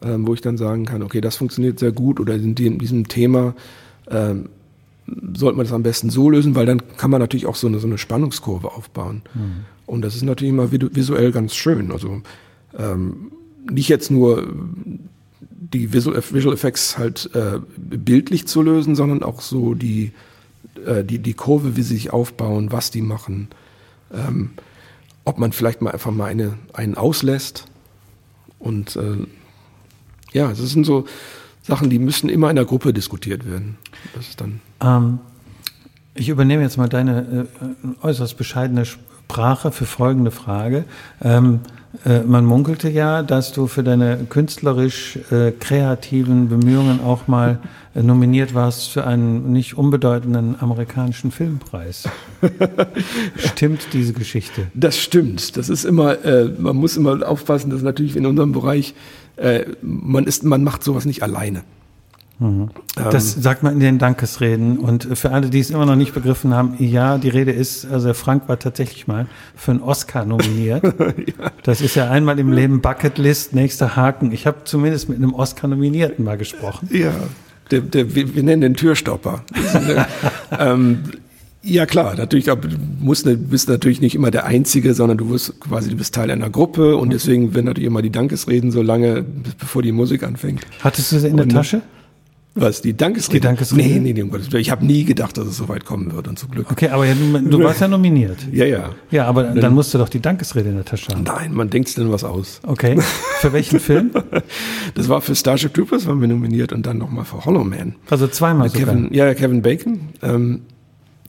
[0.00, 2.78] äh, wo ich dann sagen kann, okay, das funktioniert sehr gut oder in, die, in
[2.78, 3.54] diesem Thema
[4.06, 4.34] äh,
[5.34, 7.78] sollte man das am besten so lösen, weil dann kann man natürlich auch so eine,
[7.78, 9.22] so eine Spannungskurve aufbauen.
[9.34, 9.64] Mhm.
[9.86, 11.90] Und das ist natürlich immer visuell ganz schön.
[11.92, 12.22] Also
[12.78, 13.32] ähm,
[13.70, 14.46] nicht jetzt nur
[15.72, 20.12] die Visual, Visual Effects halt äh, bildlich zu lösen, sondern auch so die,
[20.86, 23.48] äh, die, die Kurve, wie sie sich aufbauen, was die machen.
[24.12, 24.50] Ähm,
[25.24, 27.66] ob man vielleicht mal einfach mal eine, einen auslässt.
[28.58, 29.26] Und äh,
[30.32, 31.06] ja, das sind so
[31.62, 33.76] Sachen, die müssen immer in der Gruppe diskutiert werden.
[34.14, 34.60] Das ist dann.
[34.80, 35.18] Ähm,
[36.14, 38.84] ich übernehme jetzt mal deine äh, äußerst bescheidene
[39.32, 40.84] Sprache für folgende Frage.
[41.22, 41.60] Ähm,
[42.04, 47.58] äh, man munkelte ja, dass du für deine künstlerisch äh, kreativen Bemühungen auch mal
[47.94, 52.10] äh, nominiert warst für einen nicht unbedeutenden amerikanischen Filmpreis.
[53.36, 54.66] stimmt diese Geschichte?
[54.74, 55.56] Das stimmt.
[55.56, 58.94] Das ist immer, äh, man muss immer aufpassen, dass natürlich in unserem Bereich
[59.36, 61.62] äh, man ist, man macht sowas nicht alleine.
[62.42, 62.70] Mhm.
[62.94, 64.78] Das ähm, sagt man in den Dankesreden.
[64.78, 68.12] Und für alle, die es immer noch nicht begriffen haben, ja, die Rede ist, also
[68.14, 70.82] Frank war tatsächlich mal für einen Oscar nominiert.
[70.98, 71.50] ja.
[71.62, 74.32] Das ist ja einmal im Leben Bucketlist, nächster Haken.
[74.32, 76.88] Ich habe zumindest mit einem Oscar-Nominierten mal gesprochen.
[76.92, 77.12] Ja,
[77.70, 79.42] der, der, wir, wir nennen den Türstopper.
[80.58, 81.04] ähm,
[81.62, 82.56] ja klar, natürlich du
[83.00, 86.50] musst, bist natürlich nicht immer der Einzige, sondern du wirst quasi du bist Teil einer
[86.50, 89.24] Gruppe und deswegen werden natürlich immer die Dankesreden so lange,
[89.58, 90.66] bevor die Musik anfängt.
[90.82, 91.82] Hattest du sie in der und, Tasche?
[92.54, 93.40] Was, die Dankesrede?
[93.40, 93.82] Die Dankesrede?
[93.82, 94.60] Nee, nee, nee, um Gottes Willen.
[94.60, 96.70] Ich habe nie gedacht, dass es so weit kommen wird und zum Glück.
[96.70, 98.38] Okay, aber du, warst ja nominiert.
[98.52, 98.90] Ja, ja.
[99.10, 101.22] Ja, aber dann, dann musst du doch die Dankesrede in der Tasche haben.
[101.22, 102.60] Nein, man denkt sich dann was aus.
[102.66, 102.98] Okay.
[103.40, 104.10] Für welchen Film?
[104.94, 107.94] Das war für Starship Troopers, waren wir nominiert und dann nochmal für Hollow Man.
[108.10, 108.94] Also zweimal sogar.
[108.94, 110.00] Kevin, ja, Kevin Bacon.
[110.22, 110.60] Ähm,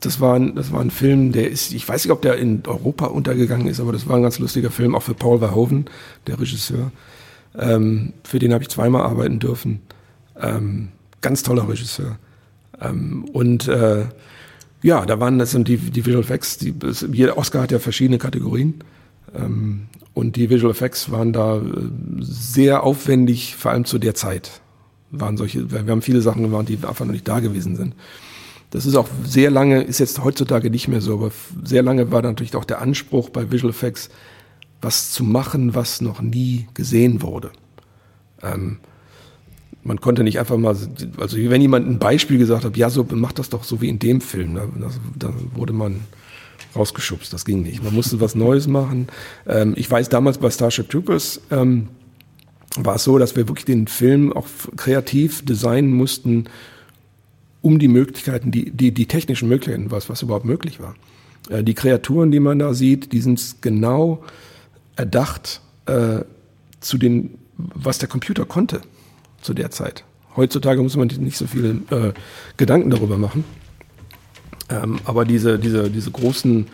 [0.01, 2.63] das war, ein, das war ein Film, der ist, ich weiß nicht, ob der in
[2.67, 5.85] Europa untergegangen ist, aber das war ein ganz lustiger Film, auch für Paul Verhoeven,
[6.27, 6.91] der Regisseur.
[7.57, 9.81] Ähm, für den habe ich zweimal arbeiten dürfen.
[10.41, 10.89] Ähm,
[11.23, 12.19] ganz toller Regisseur.
[12.79, 14.05] Ähm, und äh,
[14.83, 16.75] ja, da waren das sind die, die Visual Effects, die,
[17.11, 18.75] jeder Oscar hat ja verschiedene Kategorien.
[19.33, 21.61] Ähm, und die Visual Effects waren da äh,
[22.19, 24.61] sehr aufwendig, vor allem zu der Zeit.
[25.09, 27.95] Waren solche, wir haben viele Sachen gemacht, die einfach noch nicht da gewesen sind.
[28.71, 31.31] Das ist auch sehr lange, ist jetzt heutzutage nicht mehr so, aber
[31.63, 34.09] sehr lange war natürlich auch der Anspruch bei Visual Effects,
[34.81, 37.51] was zu machen, was noch nie gesehen wurde.
[38.41, 38.79] Ähm,
[39.83, 40.75] man konnte nicht einfach mal,
[41.17, 43.99] also wenn jemand ein Beispiel gesagt hat, ja, so mach das doch so wie in
[43.99, 44.67] dem Film, da,
[45.15, 46.01] da wurde man
[46.75, 47.83] rausgeschubst, das ging nicht.
[47.83, 49.07] Man musste was Neues machen.
[49.45, 51.89] Ähm, ich weiß damals bei Starship Troopers ähm,
[52.75, 56.45] war es so, dass wir wirklich den Film auch kreativ designen mussten,
[57.61, 60.95] um die Möglichkeiten, die, die, die technischen Möglichkeiten, was, was überhaupt möglich war.
[61.49, 64.23] Äh, die Kreaturen, die man da sieht, die sind genau
[64.95, 66.21] erdacht äh,
[66.79, 68.81] zu den, was der Computer konnte
[69.43, 70.03] zu der Zeit.
[70.35, 72.13] Heutzutage muss man nicht so viele äh,
[72.57, 73.43] Gedanken darüber machen.
[74.69, 76.67] Ähm, aber diese, diese, diese großen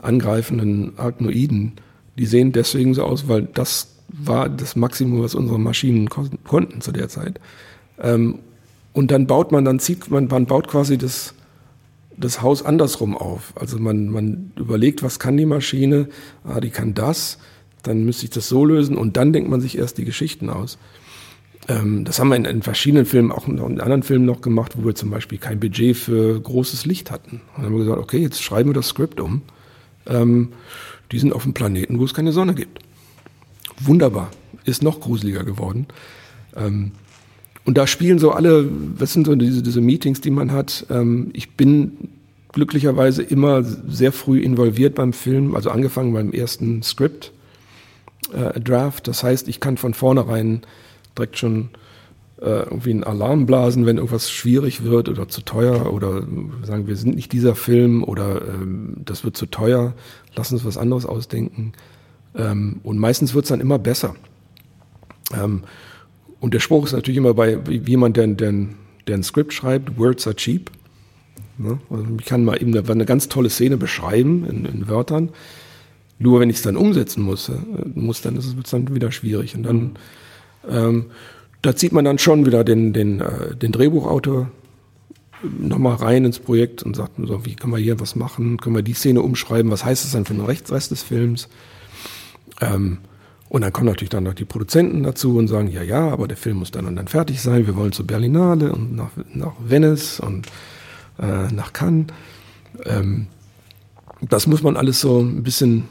[0.00, 1.72] angreifenden Arachnoiden,
[2.18, 6.80] die sehen deswegen so aus, weil das war das Maximum, was unsere Maschinen kon konnten
[6.80, 7.40] zu der Zeit.
[8.00, 8.38] Ähm,
[8.92, 11.34] und dann baut man, dann zieht man, man baut quasi das,
[12.16, 13.52] das Haus andersrum auf.
[13.56, 16.08] Also man, man überlegt, was kann die Maschine?
[16.44, 17.38] Ah, die kann das.
[17.82, 20.78] Dann müsste ich das so lösen und dann denkt man sich erst die Geschichten aus.
[21.68, 24.72] Ähm, das haben wir in, in, verschiedenen Filmen, auch in, in, anderen Filmen noch gemacht,
[24.76, 27.40] wo wir zum Beispiel kein Budget für großes Licht hatten.
[27.56, 29.42] Und dann haben wir gesagt, okay, jetzt schreiben wir das Skript um.
[30.06, 30.48] Ähm,
[31.12, 32.80] die sind auf einem Planeten, wo es keine Sonne gibt.
[33.80, 34.30] Wunderbar.
[34.64, 35.86] Ist noch gruseliger geworden.
[36.56, 36.92] Ähm,
[37.64, 40.86] und da spielen so alle, was sind so diese, diese Meetings, die man hat.
[40.90, 42.08] Ähm, ich bin
[42.50, 47.32] glücklicherweise immer sehr früh involviert beim Film, also angefangen beim ersten Skript,
[48.32, 49.06] äh, Draft.
[49.06, 50.62] Das heißt, ich kann von vornherein
[51.16, 51.70] direkt schon
[52.42, 56.26] äh, irgendwie einen Alarm blasen, wenn irgendwas schwierig wird oder zu teuer oder
[56.64, 59.94] sagen, wir sind nicht dieser Film oder ähm, das wird zu teuer,
[60.34, 61.72] lass uns was anderes ausdenken.
[62.34, 64.16] Ähm, und meistens wird es dann immer besser.
[65.32, 65.62] Ähm,
[66.40, 68.52] und der Spruch ist natürlich immer bei jemand, der, der,
[69.06, 70.70] der ein Skript schreibt, Words are cheap.
[71.58, 71.78] Ne?
[71.90, 75.28] Also ich kann mal eben eine, eine ganz tolle Szene beschreiben in, in Wörtern.
[76.18, 77.52] Nur wenn ich es dann umsetzen muss, äh,
[77.94, 79.54] muss dann ist es dann wieder schwierig.
[79.54, 79.90] Und dann mhm
[80.68, 81.06] ähm,
[81.62, 84.50] da zieht man dann schon wieder den, den, äh, den Drehbuchautor
[85.42, 88.58] nochmal rein ins Projekt und sagt so, wie können wir hier was machen?
[88.58, 89.70] Können wir die Szene umschreiben?
[89.70, 91.48] Was heißt das dann für den Rest des Films?
[92.60, 92.98] Ähm,
[93.48, 96.36] und dann kommen natürlich dann noch die Produzenten dazu und sagen, ja, ja, aber der
[96.36, 97.66] Film muss dann und dann fertig sein.
[97.66, 100.46] Wir wollen zur Berlinale und nach, nach Venice und
[101.18, 102.06] äh, nach Cannes.
[102.84, 103.26] Ähm,
[104.22, 105.84] das muss man alles so ein bisschen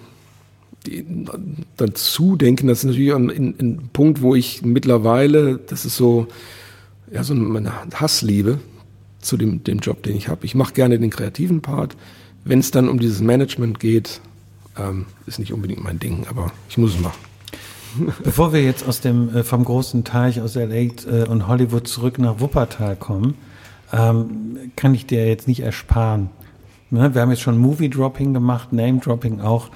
[1.77, 2.67] dazu denken.
[2.67, 6.27] Das ist natürlich ein, ein, ein, Punkt, wo ich mittlerweile, das ist so,
[7.11, 8.59] ja, so meine Hassliebe
[9.19, 10.45] zu dem, dem Job, den ich habe.
[10.45, 11.95] Ich mache gerne den kreativen Part.
[12.43, 14.21] Wenn es dann um dieses Management geht,
[14.77, 17.19] ähm, ist nicht unbedingt mein Ding, aber ich muss es machen.
[18.23, 22.17] Bevor wir jetzt aus dem äh, vom großen Teich aus LA äh, und Hollywood zurück
[22.17, 23.35] nach Wuppertal kommen,
[23.93, 26.29] ähm, kann ich dir jetzt nicht ersparen.
[26.89, 27.13] Ne?
[27.13, 29.69] Wir haben jetzt schon Movie Dropping gemacht, Name Dropping auch.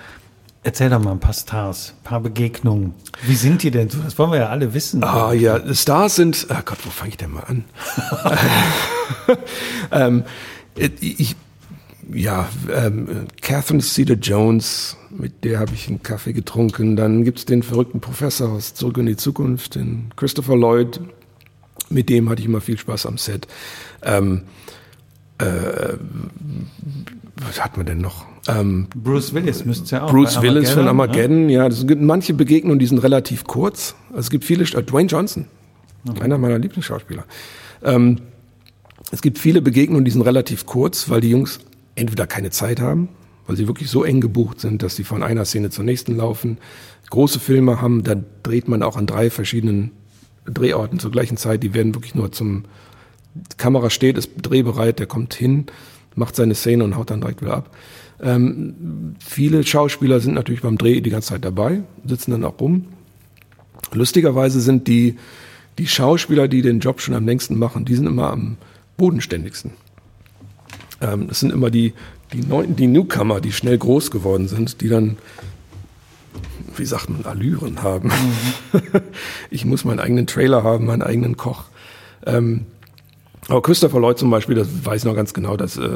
[0.65, 2.95] Erzähl doch mal ein paar Stars, ein paar Begegnungen.
[3.21, 3.99] Wie sind die denn so?
[3.99, 5.03] Das wollen wir ja alle wissen.
[5.03, 7.65] Ah ja, Stars sind, oh Gott, wo fange ich denn mal an?
[9.91, 10.23] ähm,
[10.75, 11.35] ich,
[12.11, 16.95] ja, ähm, Catherine Cedar Jones, mit der habe ich einen Kaffee getrunken.
[16.95, 20.99] Dann gibt's den verrückten Professor aus Zurück in die Zukunft, den Christopher Lloyd.
[21.91, 23.47] Mit dem hatte ich immer viel Spaß am Set.
[24.01, 24.45] Ähm,
[25.37, 25.97] äh,
[27.37, 28.25] was hat man denn noch?
[28.47, 30.11] Ähm, Bruce Willis müsste ja auch.
[30.11, 31.67] Bruce Willis von Armageddon, ja.
[31.67, 33.95] Es gibt manche Begegnungen, die sind relativ kurz.
[34.09, 35.45] Also es gibt viele, äh, Dwayne Johnson,
[36.07, 36.21] okay.
[36.21, 37.25] einer meiner Lieblingsschauspieler.
[37.83, 38.21] Ähm,
[39.11, 41.59] es gibt viele Begegnungen, die sind relativ kurz, weil die Jungs
[41.95, 43.09] entweder keine Zeit haben,
[43.47, 46.57] weil sie wirklich so eng gebucht sind, dass sie von einer Szene zur nächsten laufen.
[47.09, 49.91] Große Filme haben, da dreht man auch an drei verschiedenen
[50.45, 51.63] Drehorten zur gleichen Zeit.
[51.63, 52.63] Die werden wirklich nur zum,
[53.33, 55.65] die Kamera steht, ist drehbereit, der kommt hin,
[56.15, 57.75] macht seine Szene und haut dann direkt wieder ab.
[58.21, 62.85] Ähm, viele Schauspieler sind natürlich beim Dreh die ganze Zeit dabei, sitzen dann auch rum.
[63.93, 65.17] Lustigerweise sind die,
[65.77, 68.57] die Schauspieler, die den Job schon am längsten machen, die sind immer am
[68.97, 69.71] bodenständigsten.
[71.01, 71.93] Ähm, das sind immer die,
[72.33, 75.17] die, Neuen, die Newcomer, die schnell groß geworden sind, die dann,
[76.75, 78.09] wie sagt man, Allüren haben.
[78.09, 78.81] Mhm.
[79.49, 81.65] ich muss meinen eigenen Trailer haben, meinen eigenen Koch.
[82.25, 82.65] Ähm,
[83.47, 85.87] aber Christopher Lloyd zum Beispiel, das weiß ich noch ganz genau, dass äh,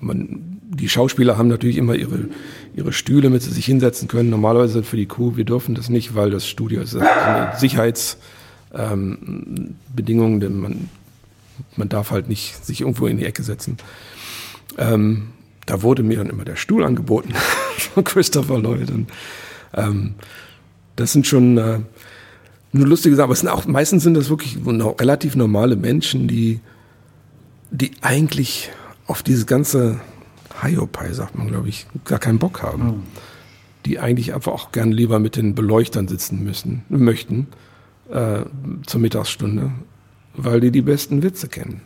[0.00, 2.28] man, die Schauspieler haben natürlich immer ihre,
[2.74, 4.30] ihre Stühle, mit sie sich hinsetzen können.
[4.30, 10.40] Normalerweise für die Crew, wir dürfen das nicht, weil das Studio ist eine Sicherheitsbedingungen, ähm,
[10.40, 10.88] denn man,
[11.76, 13.76] man darf halt nicht sich irgendwo in die Ecke setzen.
[14.76, 15.28] Ähm,
[15.66, 17.32] da wurde mir dann immer der Stuhl angeboten
[17.94, 18.90] von Christopher Lloyd.
[18.90, 19.08] Und,
[19.74, 20.14] ähm,
[20.96, 21.78] das sind schon äh,
[22.72, 26.58] nur lustige Sachen, aber es sind auch meistens sind das wirklich relativ normale Menschen, die
[27.72, 28.70] die eigentlich
[29.06, 30.00] auf dieses ganze
[30.60, 32.84] Hiopai, sagt man, glaube ich, gar keinen Bock haben.
[32.84, 33.02] Mhm.
[33.86, 37.48] Die eigentlich einfach auch gern lieber mit den Beleuchtern sitzen müssen, möchten
[38.10, 38.42] äh,
[38.86, 39.72] zur Mittagsstunde,
[40.34, 41.80] weil die die besten Witze kennen.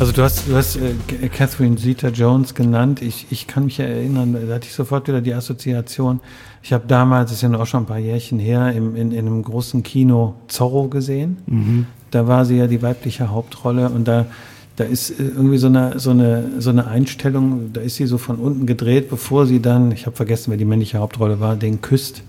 [0.00, 3.00] Also du hast, du hast äh, Catherine Zeta-Jones genannt.
[3.00, 6.20] Ich, ich kann mich erinnern, da hatte ich sofort wieder die Assoziation.
[6.64, 9.26] Ich habe damals, das ist ja noch schon ein paar Jährchen her, im, in, in
[9.26, 11.36] einem großen Kino Zorro gesehen.
[11.46, 11.86] Mhm.
[12.10, 14.26] Da war sie ja die weibliche Hauptrolle und da,
[14.74, 18.18] da ist äh, irgendwie so eine, so, eine, so eine Einstellung, da ist sie so
[18.18, 21.82] von unten gedreht, bevor sie dann, ich habe vergessen, wer die männliche Hauptrolle war, den
[21.82, 22.22] küsst.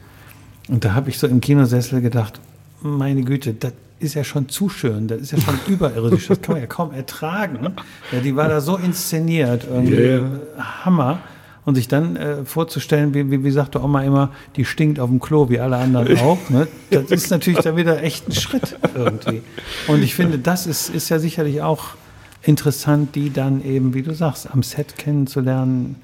[0.70, 2.40] Und da habe ich so im Kinosessel gedacht,
[2.82, 6.56] meine Güte, das ist ja schon zu schön, das ist ja schon überirdisch, das kann
[6.56, 7.74] man ja kaum ertragen.
[8.12, 10.42] Ja, die war da so inszeniert, irgendwie yeah.
[10.84, 11.20] Hammer.
[11.64, 15.20] Und sich dann äh, vorzustellen, wie, wie, wie sagte Oma immer, die stinkt auf dem
[15.20, 16.38] Klo, wie alle anderen auch.
[16.52, 16.68] Ne?
[16.92, 19.42] Das ist natürlich dann wieder echt ein Schritt irgendwie.
[19.88, 21.96] Und ich finde, das ist, ist ja sicherlich auch
[22.44, 25.96] interessant, die dann eben, wie du sagst, am Set kennenzulernen,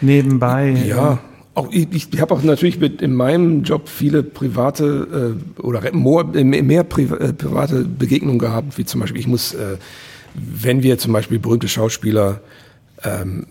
[0.00, 0.70] nebenbei.
[0.86, 1.18] Ja,
[1.54, 6.62] auch ich, ich habe auch natürlich mit in meinem Job viele private äh, oder mehr,
[6.62, 9.76] mehr Pri äh, private Begegnungen gehabt, wie zum Beispiel, ich muss, äh,
[10.34, 12.40] wenn wir zum Beispiel berühmte Schauspieler,
[13.02, 13.46] ähm,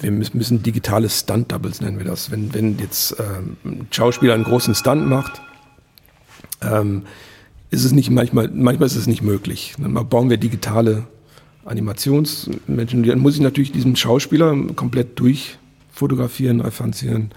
[0.00, 2.30] wir müssen digitale Stunt-Doubles nennen wir das.
[2.30, 5.42] Wenn, wenn jetzt ähm, ein Schauspieler einen großen Stunt macht,
[6.62, 7.02] ähm,
[7.70, 9.74] ist es nicht manchmal, manchmal ist es nicht möglich.
[9.78, 11.04] Dann bauen wir digitale
[11.64, 13.04] Animationsmenschen.
[13.04, 15.58] Dann muss ich natürlich diesem Schauspieler komplett durch
[15.92, 17.30] fotografieren, referenzieren,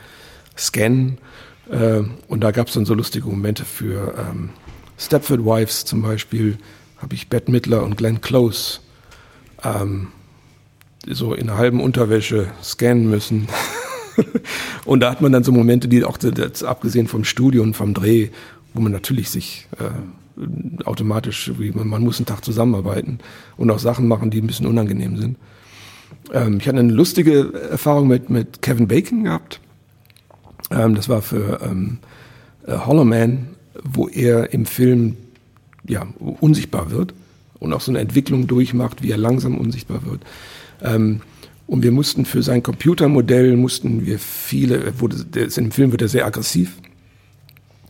[0.57, 1.17] scannen.
[1.69, 4.49] Äh, und da gab es dann so lustige Momente für ähm,
[4.97, 6.57] Stepford Wives zum Beispiel,
[6.97, 8.79] habe ich Bette Midler und Glenn Close
[9.63, 10.07] ähm,
[11.07, 13.47] so in einer halben Unterwäsche scannen müssen.
[14.85, 16.17] und da hat man dann so Momente, die auch,
[16.65, 18.29] abgesehen vom Studio und vom Dreh,
[18.73, 23.19] wo man natürlich sich äh, automatisch, man, man muss einen Tag zusammenarbeiten
[23.57, 25.37] und auch Sachen machen, die ein bisschen unangenehm sind.
[26.31, 29.59] Ähm, ich hatte eine lustige Erfahrung mit, mit Kevin Bacon gehabt.
[30.71, 31.99] Ähm, das war für ähm,
[32.67, 33.49] äh, Hollow Man,
[33.83, 35.17] wo er im Film
[35.87, 36.07] ja,
[36.39, 37.13] unsichtbar wird
[37.59, 40.21] und auch so eine Entwicklung durchmacht, wie er langsam unsichtbar wird.
[40.81, 41.21] Ähm,
[41.65, 46.25] und wir mussten für sein Computermodell, mussten wir viele, wurde, im Film wird er sehr
[46.25, 46.77] aggressiv.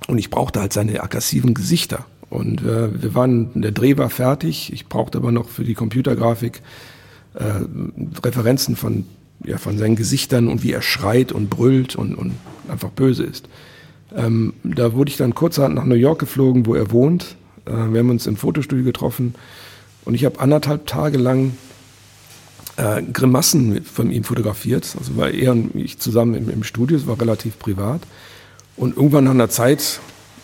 [0.07, 2.05] Und ich brauchte halt seine aggressiven Gesichter.
[2.29, 4.71] Und äh, wir waren, der Dreh war fertig.
[4.73, 6.61] Ich brauchte aber noch für die Computergrafik
[7.35, 9.05] Referenzen von,
[9.43, 12.33] ja, von seinen Gesichtern und wie er schreit und brüllt und, und
[12.69, 13.47] einfach böse ist.
[14.15, 17.35] Ähm, da wurde ich dann kurzerhand nach New York geflogen, wo er wohnt.
[17.65, 19.35] Äh, wir haben uns im Fotostudio getroffen
[20.05, 21.53] und ich habe anderthalb Tage lang
[22.77, 24.95] äh, Grimassen von ihm fotografiert.
[24.97, 28.01] Also war er und ich zusammen im, im Studio, es war relativ privat.
[28.75, 29.99] Und irgendwann nach einer Zeit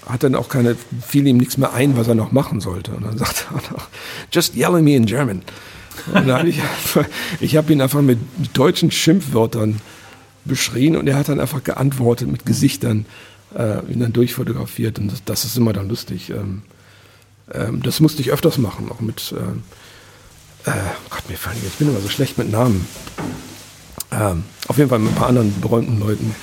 [0.06, 0.76] hat dann auch keine,
[1.06, 2.92] fiel ihm nichts mehr ein, was er noch machen sollte.
[2.92, 3.88] Und dann sagte er noch,
[4.32, 5.42] just yell at me in German.
[6.46, 6.62] Ich,
[7.40, 8.20] ich habe ihn einfach mit
[8.54, 9.82] deutschen Schimpfwörtern
[10.46, 13.06] beschrien und er hat dann einfach geantwortet mit Gesichtern,
[13.58, 16.30] äh, ihn dann durchfotografiert und das, das ist immer dann lustig.
[16.30, 16.64] Ähm,
[17.54, 20.74] ähm, das musste ich öfters machen, auch mit, äh, äh,
[21.10, 22.86] Gott, mir fallen ich bin immer so schlecht mit Namen.
[24.12, 26.36] Ähm, auf jeden Fall mit ein paar anderen berühmten Leuten,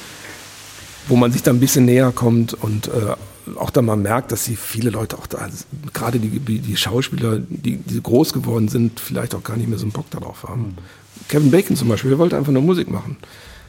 [1.09, 3.15] wo man sich da ein bisschen näher kommt und äh,
[3.57, 5.49] auch da mal merkt, dass sie viele Leute auch da,
[5.93, 9.85] gerade die, die Schauspieler, die, die groß geworden sind, vielleicht auch gar nicht mehr so
[9.85, 10.63] einen Bock darauf haben.
[10.63, 11.29] Mhm.
[11.29, 13.17] Kevin Bacon zum Beispiel, der wollte einfach nur Musik machen.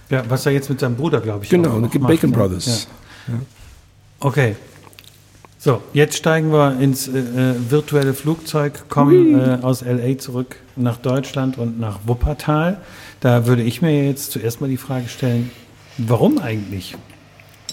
[0.09, 2.87] Ja, was er jetzt mit seinem Bruder, glaube ich, Genau, die Bacon macht, Brothers.
[3.27, 3.33] Ja.
[3.33, 3.39] Ja.
[4.19, 4.55] Okay.
[5.59, 10.97] So, jetzt steigen wir ins äh, äh virtuelle Flugzeug, kommen äh, aus LA zurück nach
[10.97, 12.79] Deutschland und nach Wuppertal.
[13.19, 15.49] Da würde ich mir jetzt zuerst mal die Frage stellen,
[15.97, 16.95] warum eigentlich?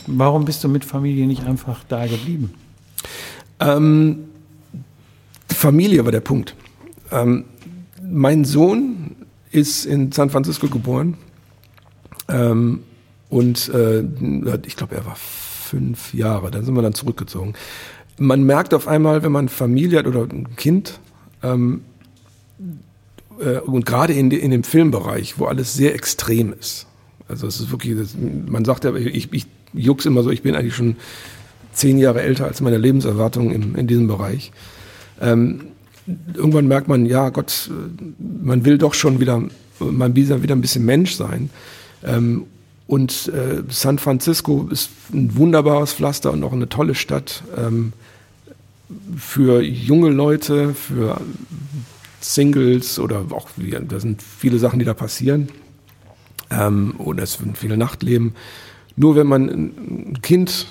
[0.06, 2.52] Warum bist du mit Familie nicht einfach da geblieben?
[3.60, 4.24] Ähm,
[5.48, 6.54] Familie war der Punkt.
[7.10, 7.44] Ähm,
[8.02, 9.16] mein Sohn
[9.50, 11.16] ist in San Francisco geboren
[12.28, 12.80] ähm,
[13.30, 14.00] und äh,
[14.66, 16.50] ich glaube, er war fünf Jahre.
[16.50, 17.54] Dann sind wir dann zurückgezogen.
[18.18, 21.00] Man merkt auf einmal, wenn man Familie hat oder ein Kind,
[21.42, 21.82] ähm,
[23.40, 26.86] äh, und gerade in, in dem Filmbereich, wo alles sehr extrem ist.
[27.28, 27.96] Also es ist wirklich,
[28.46, 30.96] man sagt ja, ich, ich juck's immer so, ich bin eigentlich schon
[31.72, 34.52] zehn Jahre älter als meine Lebenserwartung im, in diesem Bereich.
[35.20, 35.66] Ähm,
[36.34, 37.70] irgendwann merkt man, ja Gott,
[38.18, 39.42] man will doch schon wieder,
[39.78, 41.50] man will wieder ein bisschen Mensch sein.
[42.04, 42.44] Ähm,
[42.86, 47.92] und äh, San Francisco ist ein wunderbares Pflaster und auch eine tolle Stadt ähm,
[49.16, 51.20] für junge Leute, für
[52.20, 53.48] Singles oder auch,
[53.88, 55.48] da sind viele Sachen, die da passieren.
[56.50, 58.34] Ähm, und es sind viele Nachtleben.
[58.96, 60.66] Nur wenn man ein Kind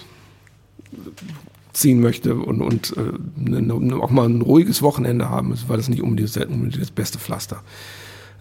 [1.74, 6.36] ziehen möchte und, und äh, auch mal ein ruhiges Wochenende haben war das nicht unbedingt,
[6.38, 7.62] unbedingt das beste Pflaster.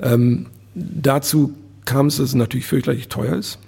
[0.01, 1.55] Ähm, dazu
[1.85, 3.59] kam es, dass es natürlich fürchterlich teuer ist.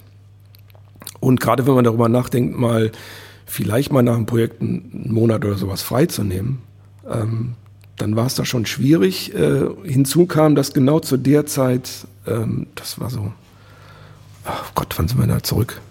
[1.19, 2.91] Und gerade wenn man darüber nachdenkt, mal
[3.45, 6.59] vielleicht mal nach einem Projekt einen Monat oder sowas freizunehmen,
[7.09, 7.53] ähm,
[7.97, 9.33] dann war es da schon schwierig.
[9.33, 13.31] Äh, hinzu kam, dass genau zu der Zeit, ähm, das war so,
[14.45, 15.81] oh Gott, wann sind wir da zurück?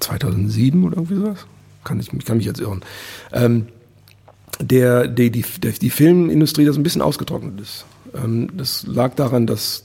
[0.00, 1.46] 2007 oder irgendwie sowas.
[1.84, 2.82] Kann ich kann mich jetzt irren.
[3.32, 3.66] Ähm,
[4.60, 7.84] der, die, die, die Filmindustrie das ein bisschen ausgetrocknet ist.
[8.14, 9.84] Ähm, das lag daran, dass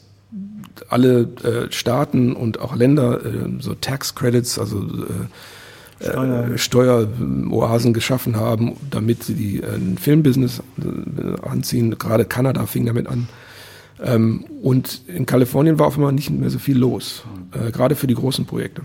[0.88, 6.58] alle äh, Staaten und auch Länder äh, so Tax Credits, also äh, äh Steuer.
[6.58, 11.98] Steueroasen geschaffen haben, damit sie die äh, Filmbusiness äh, anziehen.
[11.98, 13.28] Gerade Kanada fing damit an.
[14.02, 18.08] Ähm, und in Kalifornien war auf einmal nicht mehr so viel los, äh, gerade für
[18.08, 18.84] die großen Projekte.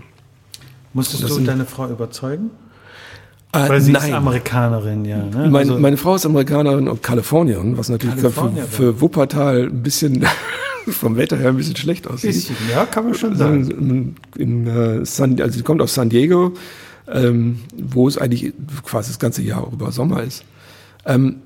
[0.95, 2.51] Musstest du deine Frau überzeugen?
[3.51, 4.09] Äh, Weil sie nein.
[4.09, 5.17] ist Amerikanerin, ja.
[5.17, 5.49] Ne?
[5.49, 10.25] Mein, also meine Frau ist Amerikanerin und Kalifornien, was natürlich für, für, Wuppertal ein bisschen
[10.87, 12.31] vom Wetter her ein bisschen schlecht aussieht.
[12.31, 13.69] Bisschen, ja, kann man schon sagen.
[13.69, 16.53] In, in, uh, San, also sie kommt aus San Diego,
[17.09, 18.53] ähm, wo es eigentlich
[18.85, 20.45] quasi das ganze Jahr über Sommer ist.
[21.05, 21.41] Ähm,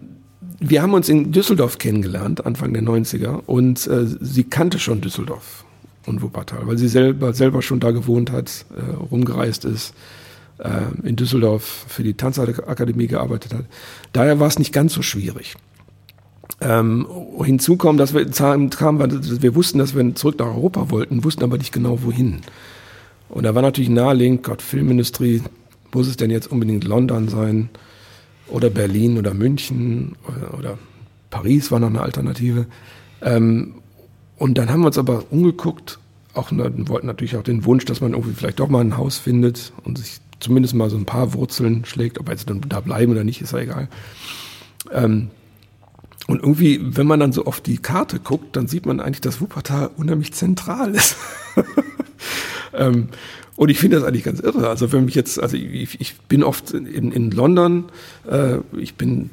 [0.59, 5.65] wir haben uns in Düsseldorf kennengelernt, Anfang der 90er, und äh, sie kannte schon Düsseldorf
[6.05, 9.93] und Wuppertal, weil sie selber, selber schon da gewohnt hat, äh, rumgereist ist,
[10.59, 13.65] äh, in Düsseldorf für die Tanzakademie gearbeitet hat.
[14.13, 15.55] Daher war es nicht ganz so schwierig.
[16.61, 17.07] Ähm,
[17.43, 21.57] hinzu kommt, dass wir dass wir wussten, dass wir zurück nach Europa wollten, wussten aber
[21.57, 22.41] nicht genau wohin.
[23.29, 25.41] Und da war natürlich naheliegend, Gott, Filmindustrie,
[25.93, 27.69] muss es denn jetzt unbedingt London sein
[28.47, 30.77] oder Berlin oder München oder, oder
[31.29, 32.65] Paris war noch eine Alternative.
[33.21, 33.75] Ähm,
[34.39, 35.99] und dann haben wir uns aber umgeguckt,
[36.33, 39.73] auch wollten natürlich auch den Wunsch, dass man irgendwie vielleicht doch mal ein Haus findet
[39.83, 42.19] und sich zumindest mal so ein paar Wurzeln schlägt.
[42.19, 43.89] Ob jetzt dann da bleiben oder nicht, ist ja egal.
[44.91, 45.29] Ähm,
[46.27, 49.41] und irgendwie, wenn man dann so auf die Karte guckt, dann sieht man eigentlich, dass
[49.41, 51.17] Wuppertal unheimlich zentral ist.
[52.73, 53.09] ähm,
[53.55, 54.69] und ich finde das eigentlich ganz irre.
[54.69, 57.85] Also wenn mich jetzt, also ich, ich bin oft in, in London,
[58.29, 59.31] äh, ich bin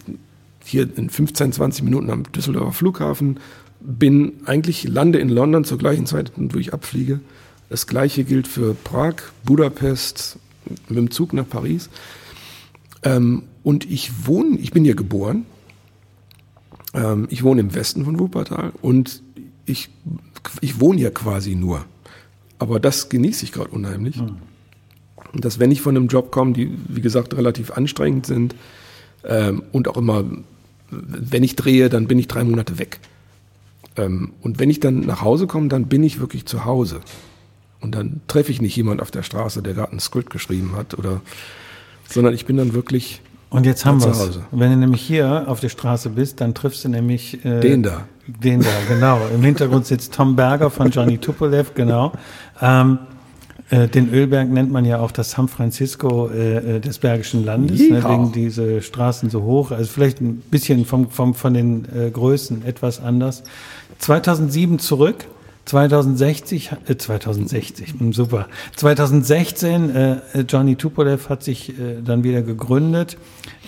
[0.64, 3.38] hier in 15, 20 Minuten am Düsseldorfer Flughafen,
[3.86, 7.20] bin eigentlich, lande in London zur gleichen Zeit, wo ich abfliege.
[7.68, 9.14] Das gleiche gilt für Prag,
[9.44, 10.38] Budapest,
[10.88, 11.88] mit dem Zug nach Paris.
[13.02, 15.46] Ähm, und ich wohne, ich bin hier geboren,
[16.94, 19.22] ähm, ich wohne im Westen von Wuppertal und
[19.64, 19.88] ich,
[20.60, 21.84] ich wohne hier quasi nur.
[22.58, 24.16] Aber das genieße ich gerade unheimlich.
[24.16, 24.38] Mhm.
[25.34, 28.56] Dass wenn ich von einem Job komme, die, wie gesagt, relativ anstrengend sind
[29.24, 30.24] ähm, und auch immer,
[30.90, 33.00] wenn ich drehe, dann bin ich drei Monate weg.
[33.96, 37.00] Ähm, und wenn ich dann nach Hause komme, dann bin ich wirklich zu Hause.
[37.80, 40.98] Und dann treffe ich nicht jemand auf der Straße, der gerade ein Skript geschrieben hat
[40.98, 41.20] oder,
[42.08, 44.40] sondern ich bin dann wirklich und jetzt haben wir es.
[44.50, 48.02] Wenn du nämlich hier auf der Straße bist, dann triffst du nämlich äh, den da.
[48.26, 49.20] Den da, genau.
[49.32, 52.12] Im Hintergrund sitzt Tom Berger von Johnny Tupolev, genau.
[52.60, 52.98] Ähm,
[53.70, 57.80] äh, den Ölberg nennt man ja auch das San Francisco äh, äh des Bergischen Landes,
[57.80, 59.72] ne, wegen diese Straßen so hoch.
[59.72, 63.42] Also vielleicht ein bisschen vom, vom, von den äh, Größen etwas anders.
[63.98, 65.26] 2007 zurück
[65.66, 68.48] 2060, äh, 2060, hm, super.
[68.76, 73.18] 2016, äh, Johnny Tupolev hat sich äh, dann wieder gegründet.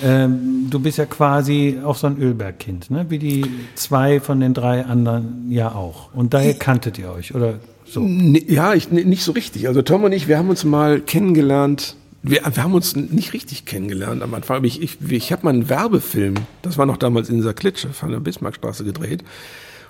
[0.02, 3.06] Ähm, du bist ja quasi auch so ein Ölbergkind, ne?
[3.08, 3.44] wie die
[3.74, 6.14] zwei von den drei anderen ja auch.
[6.14, 8.06] Und daher kanntet ihr euch, oder so?
[8.06, 9.66] Ja, ich, nicht so richtig.
[9.66, 11.96] Also Tom und ich, wir haben uns mal kennengelernt.
[12.22, 14.62] Wir, wir haben uns nicht richtig kennengelernt am Anfang.
[14.62, 18.12] Ich, ich, ich habe mal einen Werbefilm, das war noch damals in dieser Klitsche, von
[18.12, 19.24] der Bismarckstraße gedreht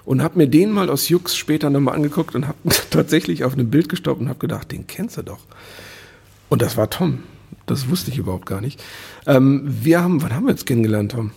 [0.04, 2.58] und habe mir den mal aus Jux später nochmal angeguckt und habe
[2.90, 5.40] tatsächlich auf einem Bild gestoppt und habe gedacht, den kennst du doch.
[6.48, 7.20] Und das war Tom.
[7.66, 8.82] Das wusste ich überhaupt gar nicht.
[9.26, 11.32] Ähm, wir haben, wann haben wir jetzt kennengelernt, Tom?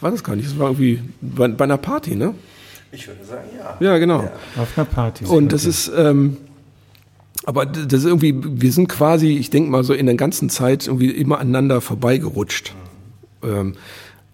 [0.00, 0.48] War das gar nicht.
[0.48, 2.34] Das war irgendwie bei, bei einer Party, ne?
[2.92, 3.76] Ich würde sagen, ja.
[3.80, 4.22] Ja, genau.
[4.22, 4.62] Ja.
[4.62, 5.24] Auf einer Party.
[5.24, 6.36] Und das ist, ähm,
[7.44, 10.86] aber das ist irgendwie, wir sind quasi, ich denke mal so in der ganzen Zeit
[10.86, 12.74] irgendwie immer aneinander vorbeigerutscht.
[13.42, 13.48] Mhm.
[13.48, 13.74] Ähm,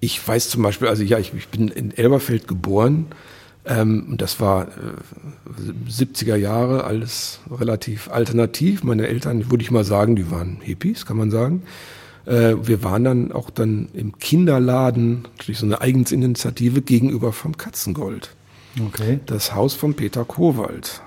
[0.01, 3.07] ich weiß zum Beispiel, also ja, ich, ich bin in Elberfeld geboren
[3.67, 8.83] ähm, das war äh, 70er Jahre, alles relativ alternativ.
[8.85, 11.63] Meine Eltern, würde ich mal sagen, die waren Hippies, kann man sagen.
[12.25, 18.35] Äh, wir waren dann auch dann im Kinderladen, natürlich so eine Eigensinitiative gegenüber vom Katzengold.
[18.87, 19.21] Okay.
[19.27, 21.03] Das Haus von Peter Kowald,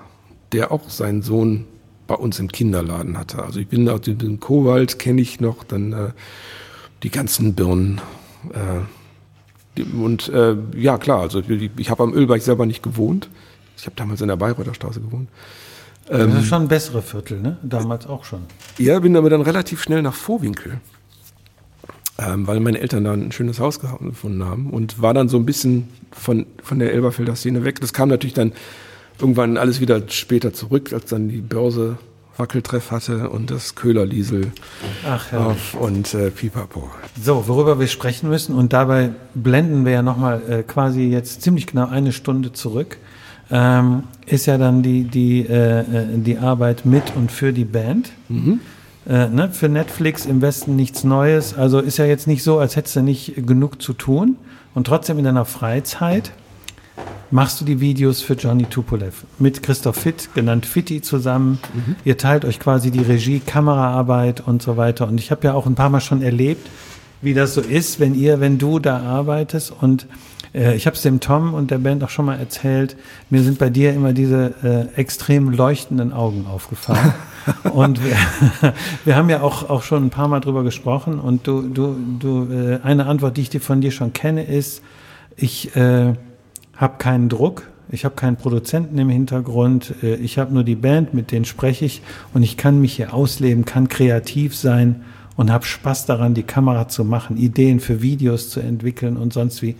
[0.52, 1.64] der auch seinen Sohn
[2.06, 3.42] bei uns im Kinderladen hatte.
[3.42, 6.10] Also ich bin aus dem Kowald, kenne ich noch, dann äh,
[7.02, 8.00] die ganzen Birnen.
[8.52, 8.80] Äh,
[9.78, 13.28] und äh, ja, klar, also ich, ich habe am Ölberg selber nicht gewohnt.
[13.76, 15.28] Ich habe damals in der Bayreuther Straße gewohnt.
[16.08, 17.56] Ähm, das ist schon ein bessere Viertel, ne?
[17.62, 18.42] Damals auch schon.
[18.78, 20.80] Ja, bin aber dann relativ schnell nach Vorwinkel.
[22.16, 25.44] Ähm, weil meine Eltern da ein schönes Haus gefunden haben und war dann so ein
[25.44, 27.80] bisschen von, von der Elberfelder Szene weg.
[27.80, 28.52] Das kam natürlich dann
[29.18, 31.98] irgendwann alles wieder später zurück, als dann die Börse
[32.36, 34.52] Wackeltreff hatte und das Köhlerliesel
[35.08, 36.90] Ach, auf und äh, Pipapo.
[37.20, 41.66] So, worüber wir sprechen müssen und dabei blenden wir ja nochmal äh, quasi jetzt ziemlich
[41.66, 42.98] genau eine Stunde zurück,
[43.50, 45.84] ähm, ist ja dann die, die, äh, äh,
[46.16, 48.10] die Arbeit mit und für die Band.
[48.28, 48.60] Mhm.
[49.06, 51.54] Äh, ne, für Netflix im Westen nichts Neues.
[51.54, 54.36] Also ist ja jetzt nicht so, als hättest du nicht genug zu tun
[54.74, 56.32] und trotzdem in deiner Freizeit
[57.30, 61.58] machst du die Videos für Johnny Tupolev mit Christoph Fitt, genannt Fitti, zusammen.
[61.74, 61.96] Mhm.
[62.04, 65.08] Ihr teilt euch quasi die Regie, Kameraarbeit und so weiter.
[65.08, 66.68] Und ich habe ja auch ein paar Mal schon erlebt,
[67.22, 69.72] wie das so ist, wenn ihr, wenn du da arbeitest.
[69.72, 70.06] Und
[70.54, 72.96] äh, ich habe es dem Tom und der Band auch schon mal erzählt.
[73.30, 77.14] Mir sind bei dir immer diese äh, extrem leuchtenden Augen aufgefallen.
[77.72, 78.16] und wir,
[79.04, 81.18] wir haben ja auch, auch schon ein paar Mal drüber gesprochen.
[81.18, 84.82] Und du, du, du, äh, eine Antwort, die ich dir von dir schon kenne, ist,
[85.36, 86.14] ich äh,
[86.76, 91.14] habe keinen Druck, ich habe keinen Produzenten im Hintergrund, äh, ich habe nur die Band,
[91.14, 92.02] mit denen spreche ich
[92.32, 95.02] und ich kann mich hier ausleben, kann kreativ sein
[95.36, 99.62] und habe Spaß daran, die Kamera zu machen, Ideen für Videos zu entwickeln und sonst
[99.62, 99.76] wie.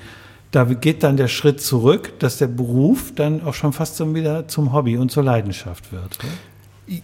[0.51, 4.47] Da geht dann der Schritt zurück, dass der Beruf dann auch schon fast so wieder
[4.47, 6.17] zum Hobby und zur Leidenschaft wird.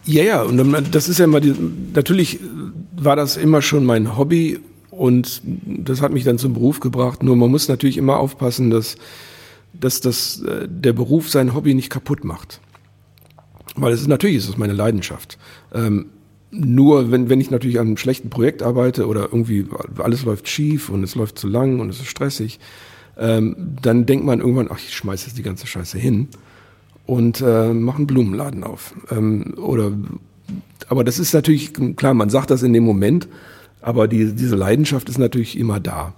[0.05, 1.55] Ja, ja, und das ist ja immer, die,
[1.93, 2.39] natürlich
[2.97, 4.61] war das immer schon mein Hobby
[4.91, 7.25] und das hat mich dann zum Beruf gebracht.
[7.25, 8.97] Nur man muss natürlich immer aufpassen, dass
[9.73, 12.61] dass das, äh, der Beruf sein Hobby nicht kaputt macht.
[13.77, 15.39] Weil es ist natürlich ist es meine Leidenschaft.
[15.73, 16.07] Ähm,
[16.51, 19.67] nur wenn, wenn ich natürlich an einem schlechten Projekt arbeite oder irgendwie
[19.99, 22.59] alles läuft schief und es läuft zu lang und es ist stressig,
[23.17, 26.29] ähm, dann denkt man irgendwann, ach, ich schmeiße jetzt die ganze Scheiße hin
[27.07, 28.95] und äh, mache einen Blumenladen auf.
[29.11, 29.93] Ähm, oder
[30.89, 33.29] aber das ist natürlich, klar, man sagt das in dem Moment,
[33.81, 36.15] aber die, diese Leidenschaft ist natürlich immer da.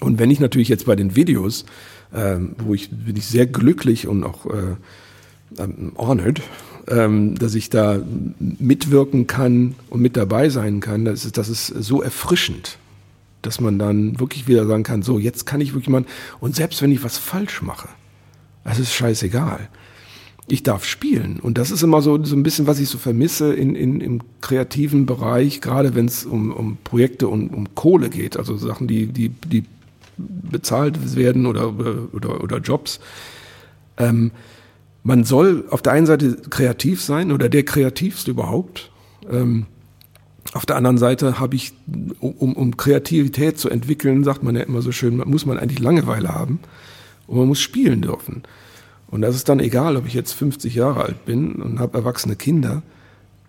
[0.00, 1.64] Und wenn ich natürlich jetzt bei den Videos,
[2.14, 4.76] ähm, wo ich bin ich sehr glücklich und auch äh,
[5.96, 6.42] honored,
[6.88, 8.00] ähm, dass ich da
[8.38, 12.78] mitwirken kann und mit dabei sein kann, das ist, das ist so erfrischend,
[13.42, 16.04] dass man dann wirklich wieder sagen kann, so, jetzt kann ich wirklich mal,
[16.40, 17.88] und selbst wenn ich was falsch mache,
[18.64, 19.68] das ist scheißegal.
[20.50, 21.40] Ich darf spielen.
[21.40, 24.22] Und das ist immer so, so ein bisschen, was ich so vermisse in, in, im
[24.40, 29.06] kreativen Bereich, gerade wenn es um, um Projekte und um Kohle geht, also Sachen, die,
[29.08, 29.64] die, die
[30.18, 31.72] bezahlt werden oder,
[32.12, 33.00] oder, oder Jobs.
[33.96, 34.32] Ähm,
[35.02, 38.90] man soll auf der einen Seite kreativ sein oder der kreativste überhaupt.
[39.30, 39.66] Ähm,
[40.54, 41.72] auf der anderen Seite habe ich,
[42.20, 46.30] um, um Kreativität zu entwickeln, sagt man ja immer so schön, muss man eigentlich Langeweile
[46.30, 46.60] haben
[47.26, 48.42] und man muss spielen dürfen.
[49.10, 52.36] Und das ist dann egal, ob ich jetzt 50 Jahre alt bin und habe erwachsene
[52.36, 52.82] Kinder.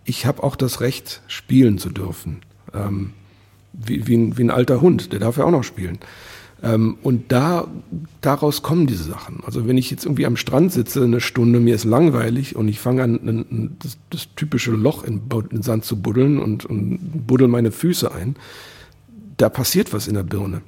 [0.06, 2.42] Ich habe auch das Recht, spielen zu dürfen.
[2.74, 3.12] Ähm,
[3.74, 6.00] wie, wie, ein, wie ein alter Hund, der darf ja auch noch spielen.
[6.62, 7.68] Ähm, und da,
[8.22, 9.42] daraus kommen diese Sachen.
[9.46, 12.80] Also wenn ich jetzt irgendwie am Strand sitze eine Stunde, mir ist langweilig und ich
[12.80, 17.72] fange an, das, das, typische Loch in, in Sand zu buddeln und, und buddel meine
[17.72, 18.36] Füße ein,
[19.38, 20.62] da passiert was in der Birne.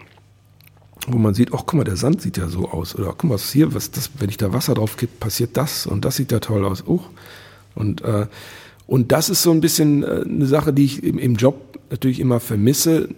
[1.08, 2.96] Wo man sieht, ach guck mal, der Sand sieht ja so aus.
[2.96, 5.88] Oder guck mal, was hier, was das, wenn ich da Wasser drauf kipp, passiert das
[5.88, 6.86] und das sieht ja toll aus.
[6.88, 7.02] Oh.
[7.76, 8.28] Und, äh,
[8.88, 12.20] und das ist so ein bisschen äh, eine Sache, die ich im, im Job natürlich
[12.20, 13.10] immer vermisse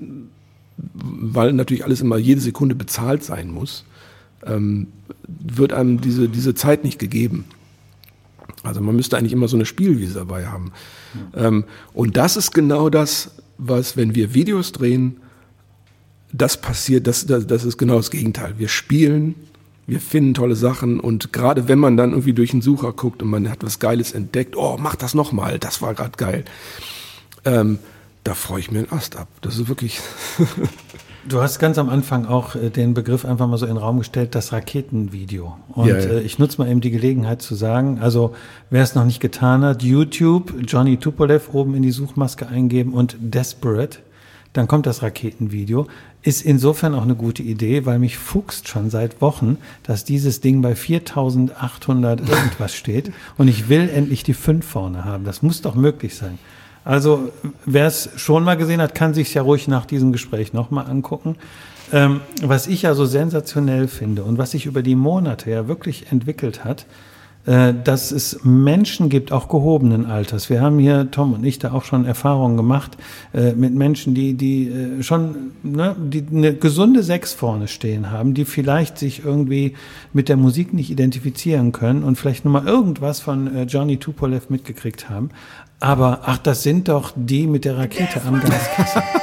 [0.78, 3.86] weil natürlich alles immer jede Sekunde bezahlt sein muss,
[4.46, 4.88] ähm,
[5.28, 7.46] wird einem diese, diese Zeit nicht gegeben.
[8.64, 10.72] Also man müsste eigentlich immer so eine Spielwiese dabei haben.
[11.36, 11.48] Ja.
[11.48, 15.18] Ähm, und das ist genau das, was, wenn wir Videos drehen,
[16.32, 18.56] das passiert, das, das, das ist genau das Gegenteil.
[18.58, 19.36] Wir spielen,
[19.86, 23.30] wir finden tolle Sachen und gerade wenn man dann irgendwie durch den Sucher guckt und
[23.30, 26.46] man hat was Geiles entdeckt, oh, mach das nochmal, das war gerade geil.
[27.46, 27.80] Ähm,
[28.24, 29.28] da freue ich mir einen Ast ab.
[29.42, 30.00] Das ist wirklich.
[31.26, 34.00] Du hast ganz am Anfang auch äh, den Begriff einfach mal so in den Raum
[34.00, 35.56] gestellt, das Raketenvideo.
[35.70, 36.06] Und ja, ja.
[36.06, 38.36] Äh, ich nutze mal eben die Gelegenheit zu sagen, also
[38.70, 43.16] wer es noch nicht getan hat, YouTube, Johnny Tupolev oben in die Suchmaske eingeben und
[43.22, 44.00] Desperate,
[44.52, 45.88] dann kommt das Raketenvideo.
[46.24, 50.62] Ist insofern auch eine gute Idee, weil mich fuchst schon seit Wochen, dass dieses Ding
[50.62, 55.24] bei 4800 irgendwas steht und ich will endlich die 5 vorne haben.
[55.24, 56.38] Das muss doch möglich sein.
[56.86, 57.32] Also
[57.66, 61.36] wer es schon mal gesehen hat, kann sich ja ruhig nach diesem Gespräch nochmal angucken.
[61.92, 66.12] Ähm, was ich ja so sensationell finde und was sich über die Monate ja wirklich
[66.12, 66.86] entwickelt hat,
[67.46, 70.50] äh, dass es Menschen gibt, auch gehobenen Alters.
[70.50, 72.98] Wir haben hier, Tom und ich, da auch schon Erfahrungen gemacht
[73.34, 78.34] äh, mit Menschen, die, die äh, schon ne, die eine gesunde Sechs vorne stehen haben,
[78.34, 79.74] die vielleicht sich irgendwie
[80.14, 84.50] mit der Musik nicht identifizieren können und vielleicht nur mal irgendwas von äh, Johnny Tupolev
[84.50, 85.30] mitgekriegt haben,
[85.84, 89.04] aber ach, das sind doch die mit der Rakete am Gaskessel.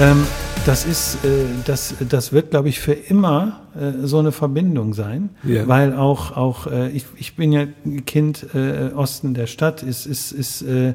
[0.00, 0.26] ähm,
[0.68, 5.30] das ist, äh, das, das wird, glaube ich, für immer äh, so eine Verbindung sein,
[5.42, 5.66] ja.
[5.66, 7.64] weil auch, auch äh, ich, ich bin ja
[8.04, 10.92] Kind äh, Osten der Stadt, ist, ist, ist äh,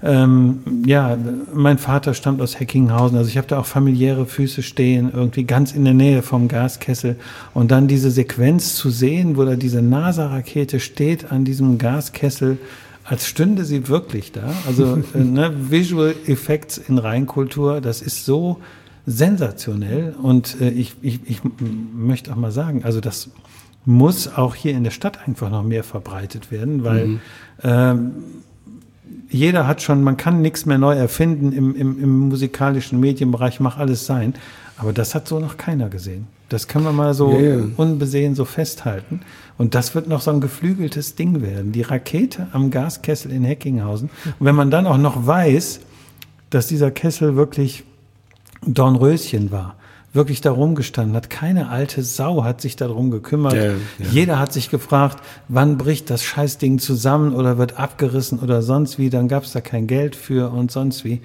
[0.00, 1.18] ähm, ja,
[1.52, 5.72] mein Vater stammt aus Heckinghausen, also ich habe da auch familiäre Füße stehen, irgendwie ganz
[5.72, 7.16] in der Nähe vom Gaskessel.
[7.52, 12.58] Und dann diese Sequenz zu sehen, wo da diese NASA-Rakete steht an diesem Gaskessel,
[13.02, 14.54] als stünde sie wirklich da.
[14.68, 18.60] Also äh, ne, Visual Effects in Reinkultur, das ist so
[19.10, 20.14] sensationell.
[20.22, 23.30] Und äh, ich, ich, ich möchte auch mal sagen, also das
[23.84, 27.20] muss auch hier in der Stadt einfach noch mehr verbreitet werden, weil mhm.
[27.62, 28.12] ähm,
[29.30, 33.78] jeder hat schon, man kann nichts mehr neu erfinden im, im, im musikalischen Medienbereich, mach
[33.78, 34.34] alles sein.
[34.76, 36.26] Aber das hat so noch keiner gesehen.
[36.48, 37.62] Das kann man mal so yeah.
[37.76, 39.20] unbesehen so festhalten.
[39.56, 41.70] Und das wird noch so ein geflügeltes Ding werden.
[41.70, 44.10] Die Rakete am Gaskessel in Heckinghausen.
[44.24, 45.80] Und wenn man dann auch noch weiß,
[46.48, 47.84] dass dieser Kessel wirklich
[48.66, 49.76] Dornröschen war,
[50.12, 51.30] wirklich da rumgestanden hat.
[51.30, 53.54] Keine alte Sau hat sich darum gekümmert.
[53.54, 53.74] Ja, ja.
[54.10, 59.10] Jeder hat sich gefragt, wann bricht das Scheißding zusammen oder wird abgerissen oder sonst wie.
[59.10, 61.22] Dann gab es da kein Geld für und sonst wie.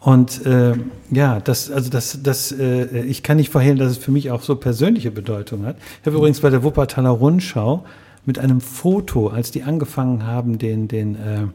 [0.00, 0.74] Und äh,
[1.12, 4.42] ja, das, also das, das, äh, ich kann nicht verhehlen, dass es für mich auch
[4.42, 5.76] so persönliche Bedeutung hat.
[6.00, 7.84] Ich habe übrigens bei der Wuppertaler Rundschau
[8.26, 11.46] mit einem Foto, als die angefangen haben, den, den äh,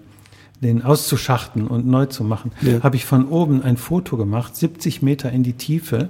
[0.61, 2.81] den auszuschachten und neu zu machen, ja.
[2.81, 6.09] habe ich von oben ein Foto gemacht, 70 Meter in die Tiefe.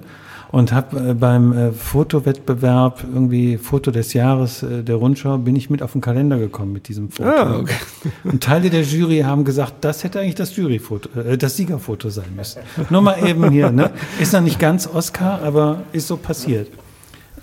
[0.50, 5.68] und habe äh, beim äh, Fotowettbewerb irgendwie Foto des Jahres äh, der Rundschau bin ich
[5.70, 7.28] mit auf den Kalender gekommen mit diesem Foto.
[7.28, 7.74] Ah, okay.
[8.24, 12.34] Und Teile der Jury haben gesagt, das hätte eigentlich das Juryfoto, äh, das Siegerfoto sein
[12.34, 12.62] müssen.
[12.90, 13.90] Nur mal eben hier, ne?
[14.18, 16.68] Ist noch nicht ganz Oscar, aber ist so passiert.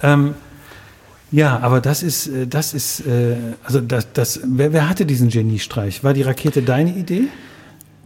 [0.01, 0.34] Ähm,
[1.36, 5.28] ja, aber das ist, äh, das ist, äh, also das, das, wer, wer hatte diesen
[5.28, 6.02] Geniestreich?
[6.02, 7.24] War die Rakete deine Idee?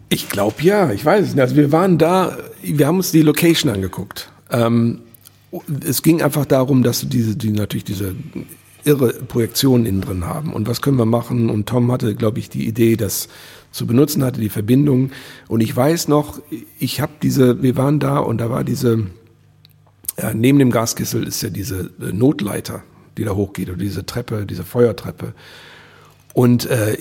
[0.10, 1.42] Ich glaube ja, ich weiß es nicht.
[1.42, 4.32] Also wir waren da, wir haben uns die Location angeguckt.
[4.50, 5.02] Ähm,
[5.88, 8.16] es ging einfach darum, dass diese, die natürlich diese
[8.84, 10.52] irre Projektion innen drin haben.
[10.52, 11.52] Und was können wir machen?
[11.52, 13.30] Und Tom hatte, glaube ich, die Idee, das
[13.70, 15.12] zu benutzen, hatte die Verbindung.
[15.48, 16.42] Und ich weiß noch,
[16.80, 19.06] ich habe diese, wir waren da und da war diese,
[20.20, 22.82] ja, neben dem Gaskessel ist ja diese äh, Notleiter,
[23.20, 25.34] die da hochgeht, oder diese Treppe, diese Feuertreppe.
[26.34, 26.97] Und äh,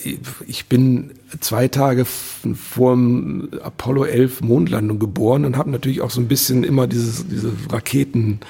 [0.47, 6.21] ich bin zwei Tage vor dem Apollo 11 Mondlandung geboren und habe natürlich auch so
[6.21, 8.41] ein bisschen immer dieses, diese Raketen,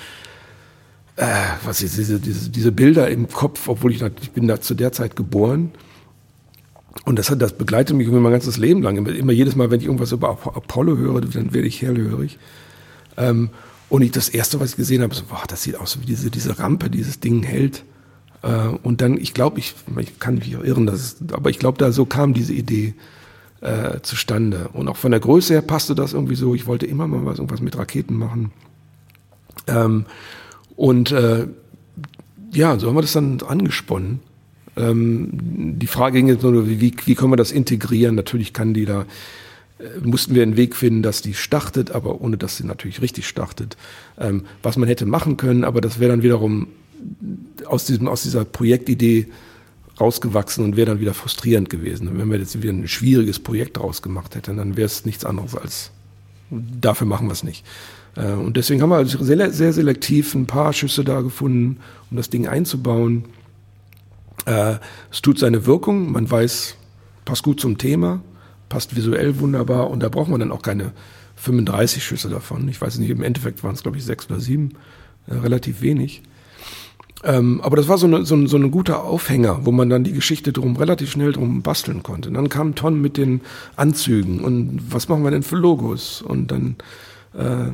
[1.16, 1.26] äh,
[1.64, 4.92] was ist, diese, diese, diese Bilder im Kopf, obwohl ich, ich bin da zu der
[4.92, 5.72] Zeit geboren.
[7.04, 8.96] Und das, hat, das begleitet mich mein ganzes Leben lang.
[8.96, 12.38] Immer, jedes Mal, wenn ich irgendwas über Apollo höre, dann werde ich hellhörig.
[13.16, 13.50] Ähm,
[13.89, 16.30] und ich das erste, was ich gesehen habe, so, boah, das sieht aus wie diese,
[16.30, 17.84] diese Rampe, dieses Ding hält.
[18.43, 21.93] Äh, und dann, ich glaube, ich, ich kann mich irren, dass, aber ich glaube, da
[21.93, 22.95] so kam diese Idee
[23.61, 24.68] äh, zustande.
[24.72, 26.55] Und auch von der Größe her passte das irgendwie so.
[26.55, 28.53] Ich wollte immer mal was, irgendwas mit Raketen machen.
[29.66, 30.07] Ähm,
[30.76, 31.47] und äh,
[32.53, 34.20] ja, so haben wir das dann angesponnen.
[34.76, 35.30] Ähm,
[35.78, 38.14] die Frage ging jetzt nur, wie, wie können wir das integrieren?
[38.14, 39.07] Natürlich kann die da,
[40.03, 43.76] mussten wir einen Weg finden, dass die startet, aber ohne dass sie natürlich richtig startet.
[44.18, 46.68] Ähm, was man hätte machen können, aber das wäre dann wiederum
[47.64, 49.29] aus, diesem, aus dieser Projektidee
[50.01, 52.11] rausgewachsen und wäre dann wieder frustrierend gewesen.
[52.18, 55.57] wenn wir jetzt wieder ein schwieriges Projekt daraus gemacht hätten, dann wäre es nichts anderes
[55.57, 55.91] als
[56.51, 57.64] dafür machen wir es nicht.
[58.16, 62.16] Äh, und deswegen haben wir also sehr, sehr selektiv ein paar Schüsse da gefunden, um
[62.16, 63.24] das Ding einzubauen.
[64.47, 64.76] Äh,
[65.11, 66.76] es tut seine Wirkung, man weiß,
[67.24, 68.22] passt gut zum Thema,
[68.68, 70.92] passt visuell wunderbar und da braucht man dann auch keine
[71.36, 72.68] 35 Schüsse davon.
[72.68, 74.70] Ich weiß nicht, im Endeffekt waren es, glaube ich, sechs oder sieben,
[75.26, 76.22] äh, relativ wenig.
[77.24, 80.04] Ähm, aber das war so eine, so, ein, so ein guter Aufhänger, wo man dann
[80.04, 82.28] die Geschichte drum relativ schnell drum basteln konnte.
[82.28, 83.40] Und dann kam Ton mit den
[83.76, 86.22] Anzügen und was machen wir denn für Logos?
[86.22, 86.76] Und dann,
[87.34, 87.70] äh,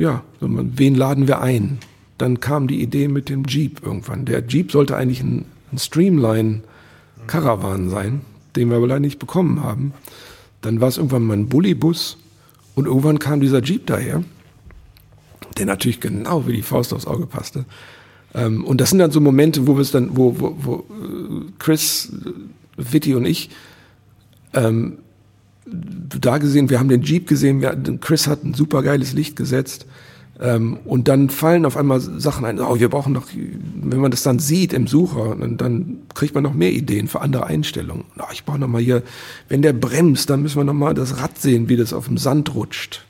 [0.00, 1.78] ja, wen laden wir ein?
[2.18, 4.26] Dann kam die Idee mit dem Jeep irgendwann.
[4.26, 6.62] Der Jeep sollte eigentlich ein, ein Streamline
[7.26, 8.20] Caravan sein,
[8.58, 9.92] den wir aber leider nicht bekommen haben.
[10.60, 12.18] Dann war es irgendwann mal ein Bullybus
[12.74, 14.22] und irgendwann kam dieser Jeep daher,
[15.56, 17.64] der natürlich genau wie die Faust aufs Auge passte.
[18.34, 21.52] Ähm, und das sind dann so Momente, wo wir es dann, wo, wo, wo äh,
[21.58, 22.12] Chris,
[22.76, 23.50] Vitti und ich
[24.54, 24.98] ähm,
[25.66, 29.86] da gesehen, wir haben den Jeep gesehen, wir, Chris hat ein super geiles Licht gesetzt.
[30.40, 34.22] Ähm, und dann fallen auf einmal Sachen ein, oh, wir brauchen noch, wenn man das
[34.22, 38.04] dann sieht im Sucher, dann, dann kriegt man noch mehr Ideen für andere Einstellungen.
[38.18, 39.02] Oh, ich brauche noch mal hier,
[39.48, 42.18] wenn der bremst, dann müssen wir noch mal das Rad sehen, wie das auf dem
[42.18, 43.04] Sand rutscht.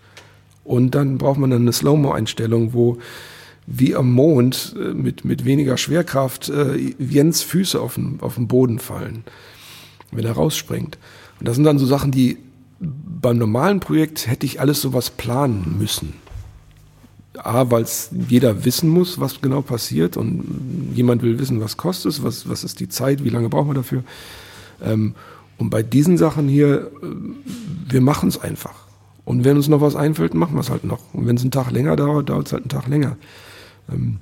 [0.65, 2.99] Und dann braucht man dann eine Slow-Mo-Einstellung, wo
[3.67, 8.49] wie am Mond äh, mit, mit weniger Schwerkraft äh, Jens Füße auf den, auf den
[8.49, 9.25] Boden fallen,
[10.11, 10.97] wenn er rausspringt.
[11.39, 12.39] Und das sind dann so Sachen, die
[12.81, 16.15] beim normalen Projekt hätte ich alles sowas planen müssen.
[17.45, 22.13] A, weil es jeder wissen muss, was genau passiert und jemand will wissen, was kostet
[22.13, 24.05] es, was, was ist die Zeit, wie lange brauchen wir dafür.
[24.83, 25.15] Ähm,
[25.59, 27.07] und bei diesen Sachen hier, äh,
[27.91, 28.75] wir machen es einfach.
[29.25, 31.13] Und wenn uns noch was einfällt, machen wir es halt noch.
[31.13, 33.17] Und wenn es einen Tag länger dauert, dauert es halt einen Tag länger.
[33.93, 34.19] Ähm,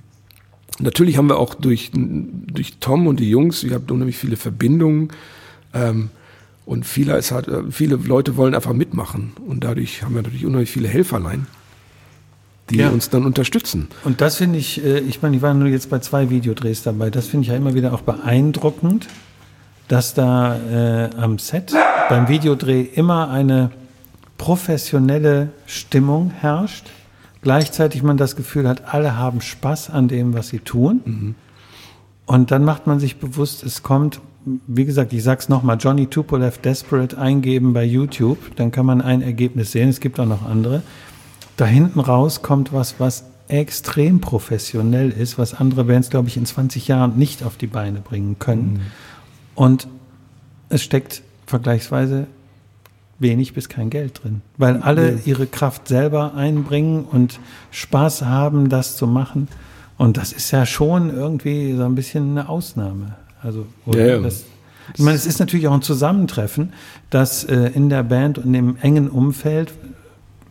[0.80, 5.10] natürlich haben wir auch durch, durch Tom und die Jungs, ihr habt unheimlich viele Verbindungen.
[5.72, 6.10] Ähm,
[6.64, 9.32] und viele, es hat, äh, viele Leute wollen einfach mitmachen.
[9.46, 11.46] Und dadurch haben wir natürlich unheimlich viele Helferlein,
[12.70, 12.88] die ja.
[12.88, 13.88] uns dann unterstützen.
[14.04, 17.10] Und das finde ich, äh, ich meine, ich war nur jetzt bei zwei Videodrehs dabei.
[17.10, 19.06] Das finde ich ja immer wieder auch beeindruckend,
[19.88, 21.72] dass da äh, am Set
[22.08, 23.70] beim Videodreh immer eine
[24.36, 26.86] professionelle Stimmung herrscht
[27.46, 31.00] gleichzeitig man das Gefühl hat, alle haben Spaß an dem, was sie tun.
[31.04, 31.34] Mhm.
[32.26, 34.20] Und dann macht man sich bewusst, es kommt,
[34.66, 39.22] wie gesagt, ich sag's nochmal, Johnny Tupolev Desperate eingeben bei YouTube, dann kann man ein
[39.22, 40.82] Ergebnis sehen, es gibt auch noch andere.
[41.56, 46.46] Da hinten raus kommt was, was extrem professionell ist, was andere Bands, glaube ich, in
[46.46, 48.74] 20 Jahren nicht auf die Beine bringen können.
[48.74, 48.80] Mhm.
[49.54, 49.88] Und
[50.68, 52.26] es steckt vergleichsweise
[53.18, 58.96] wenig bis kein Geld drin, weil alle ihre Kraft selber einbringen und Spaß haben, das
[58.96, 59.48] zu machen.
[59.96, 63.14] Und das ist ja schon irgendwie so ein bisschen eine Ausnahme.
[63.42, 64.00] Also, oder?
[64.00, 64.20] Ja, ja.
[64.20, 64.44] Das,
[64.94, 66.72] ich meine, es ist natürlich auch ein Zusammentreffen,
[67.10, 69.72] dass äh, in der Band und im engen Umfeld,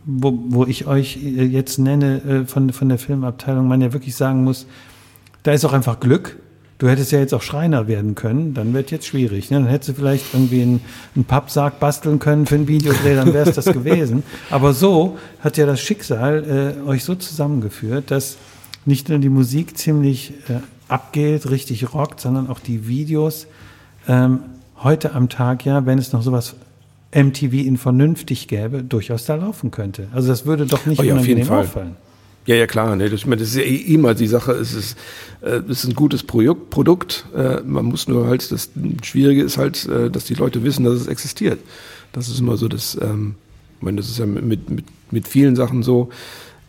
[0.06, 4.14] wo, wo ich euch äh, jetzt nenne äh, von, von der Filmabteilung, man ja wirklich
[4.14, 4.66] sagen muss,
[5.42, 6.36] da ist auch einfach Glück.
[6.78, 9.50] Du hättest ja jetzt auch Schreiner werden können, dann wird jetzt schwierig.
[9.50, 9.58] Ne?
[9.60, 10.80] Dann hättest du vielleicht irgendwie einen,
[11.14, 14.22] einen Pappsarg basteln können für ein Videodreh, dann wäre es das gewesen.
[14.50, 18.36] Aber so hat ja das Schicksal äh, euch so zusammengeführt, dass
[18.84, 23.46] nicht nur die Musik ziemlich äh, abgeht, richtig rockt, sondern auch die Videos
[24.06, 24.40] ähm,
[24.82, 26.54] heute am Tag ja, wenn es noch sowas
[27.16, 30.08] MTV in vernünftig gäbe, durchaus da laufen könnte.
[30.12, 31.96] Also das würde doch nicht oh ja, unangenehm auffallen.
[32.44, 32.94] Ja, ja, klar.
[32.94, 33.10] Ne?
[33.10, 34.52] Das, das ist ja eh immer die Sache.
[34.52, 34.96] Es ist,
[35.40, 37.26] äh, es ist ein gutes Projekt, Produkt.
[37.34, 38.70] Äh, man muss nur halt, das
[39.02, 41.58] Schwierige ist halt, äh, dass die Leute wissen, dass es existiert.
[42.12, 43.34] Das ist immer so das, ähm,
[43.78, 46.10] ich meine, das ist ja mit, mit, mit vielen Sachen so.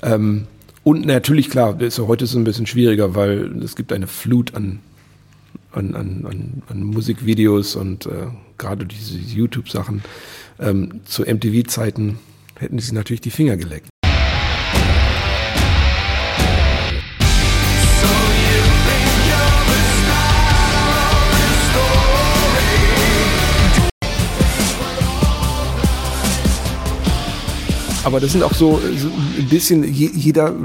[0.02, 0.48] Ähm,
[0.84, 4.56] und natürlich, klar, ist, heute ist es ein bisschen schwieriger, weil es gibt eine Flut
[4.56, 4.80] an,
[5.78, 8.28] an, an, an, Musikvideos und äh,
[8.58, 10.04] gerade diese YouTube-Sachen.
[10.60, 12.20] Ähm, zu MTV-Zeiten
[12.60, 13.90] hätten sie natürlich die Finger geleckt.
[28.08, 30.56] Aber das sind auch so, so ein bisschen, jeder,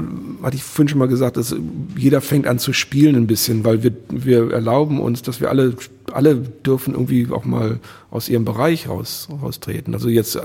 [0.43, 1.55] hatte ich vorhin schon mal gesagt, dass
[1.95, 5.75] jeder fängt an zu spielen ein bisschen, weil wir, wir erlauben uns, dass wir alle,
[6.11, 7.79] alle dürfen irgendwie auch mal
[8.11, 9.93] aus ihrem Bereich raus, raustreten.
[9.93, 10.41] Also jetzt, äh,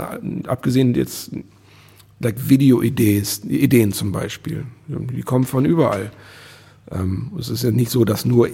[0.47, 1.33] abgesehen jetzt,
[2.21, 6.11] like Video-Ideen Ideen zum Beispiel, die kommen von überall.
[6.91, 8.49] Ähm, es ist ja nicht so, dass nur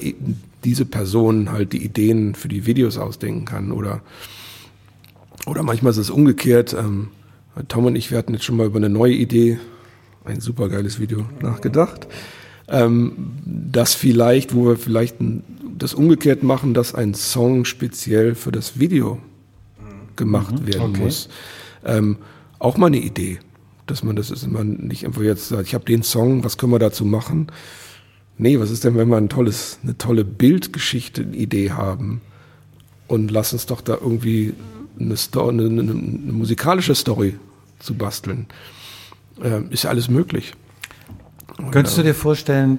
[0.64, 4.02] diese Person halt die Ideen für die Videos ausdenken kann oder,
[5.46, 7.08] oder manchmal ist es umgekehrt, ähm,
[7.68, 9.58] Tom und ich, wir hatten jetzt schon mal über eine neue Idee,
[10.24, 12.06] ein supergeiles Video, nachgedacht.
[12.68, 13.12] Ähm,
[13.44, 15.16] das vielleicht, wo wir vielleicht
[15.76, 19.18] das umgekehrt machen, dass ein Song speziell für das Video
[20.16, 21.00] gemacht mhm, werden okay.
[21.00, 21.28] muss.
[21.84, 22.16] Ähm,
[22.58, 23.38] auch mal eine Idee,
[23.86, 26.72] dass man das ist immer nicht einfach jetzt sagt, ich habe den Song, was können
[26.72, 27.48] wir dazu machen?
[28.38, 32.20] Nee, was ist denn, wenn wir ein tolles, eine tolle Bildgeschichte-Idee haben
[33.06, 34.54] und lass uns doch da irgendwie
[34.98, 37.36] eine, Story, eine, eine, eine musikalische Story
[37.78, 38.46] zu basteln.
[39.42, 40.54] Äh, ist alles möglich.
[41.58, 42.78] Und, Könntest du dir vorstellen,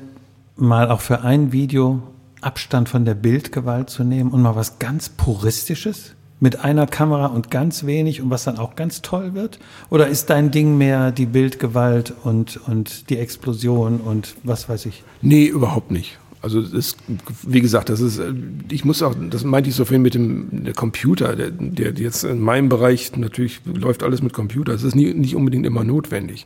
[0.55, 2.01] mal auch für ein Video
[2.41, 6.13] Abstand von der Bildgewalt zu nehmen und mal was ganz Puristisches?
[6.41, 9.57] Mit einer Kamera und ganz wenig und was dann auch ganz toll wird?
[9.89, 15.03] Oder ist dein Ding mehr die Bildgewalt und, und die Explosion und was weiß ich?
[15.21, 16.19] Nee, überhaupt nicht.
[16.45, 16.97] Also ist,
[17.41, 18.21] wie gesagt, das ist,
[18.69, 22.23] ich muss auch, das meinte ich so vorhin mit dem der Computer, der, der jetzt
[22.23, 24.71] in meinem Bereich natürlich läuft alles mit Computer.
[24.71, 26.45] Es ist nie, nicht unbedingt immer notwendig.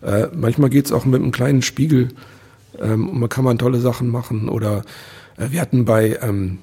[0.00, 2.08] Äh, manchmal geht's auch mit einem kleinen Spiegel
[2.80, 4.48] ähm, und man kann man tolle Sachen machen.
[4.48, 4.82] Oder
[5.36, 6.60] äh, wir hatten bei ähm,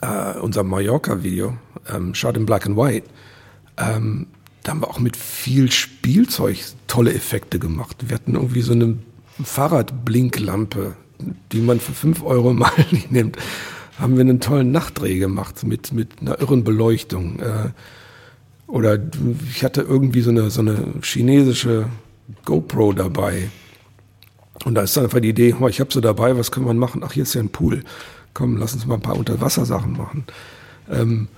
[0.00, 1.52] äh, unserem Mallorca-Video,
[1.94, 3.08] ähm, Shot in Black and White,
[3.76, 4.28] ähm,
[4.62, 8.08] da haben wir auch mit viel Spielzeug tolle Effekte gemacht.
[8.08, 8.96] Wir hatten irgendwie so eine
[9.44, 10.96] Fahrradblinklampe,
[11.52, 12.70] die man für fünf Euro mal
[13.10, 13.36] nimmt,
[13.98, 17.40] haben wir einen tollen Nachtdreh gemacht mit, mit einer irren Beleuchtung.
[17.40, 17.70] Äh,
[18.66, 18.98] oder
[19.50, 21.86] ich hatte irgendwie so eine, so eine chinesische
[22.44, 23.48] GoPro dabei.
[24.64, 27.02] Und da ist dann einfach die Idee, ich habe sie dabei, was kann man machen?
[27.04, 27.82] Ach, hier ist ja ein Pool.
[28.34, 30.24] Komm, lass uns mal ein paar Unterwassersachen machen.
[30.90, 31.28] Ähm,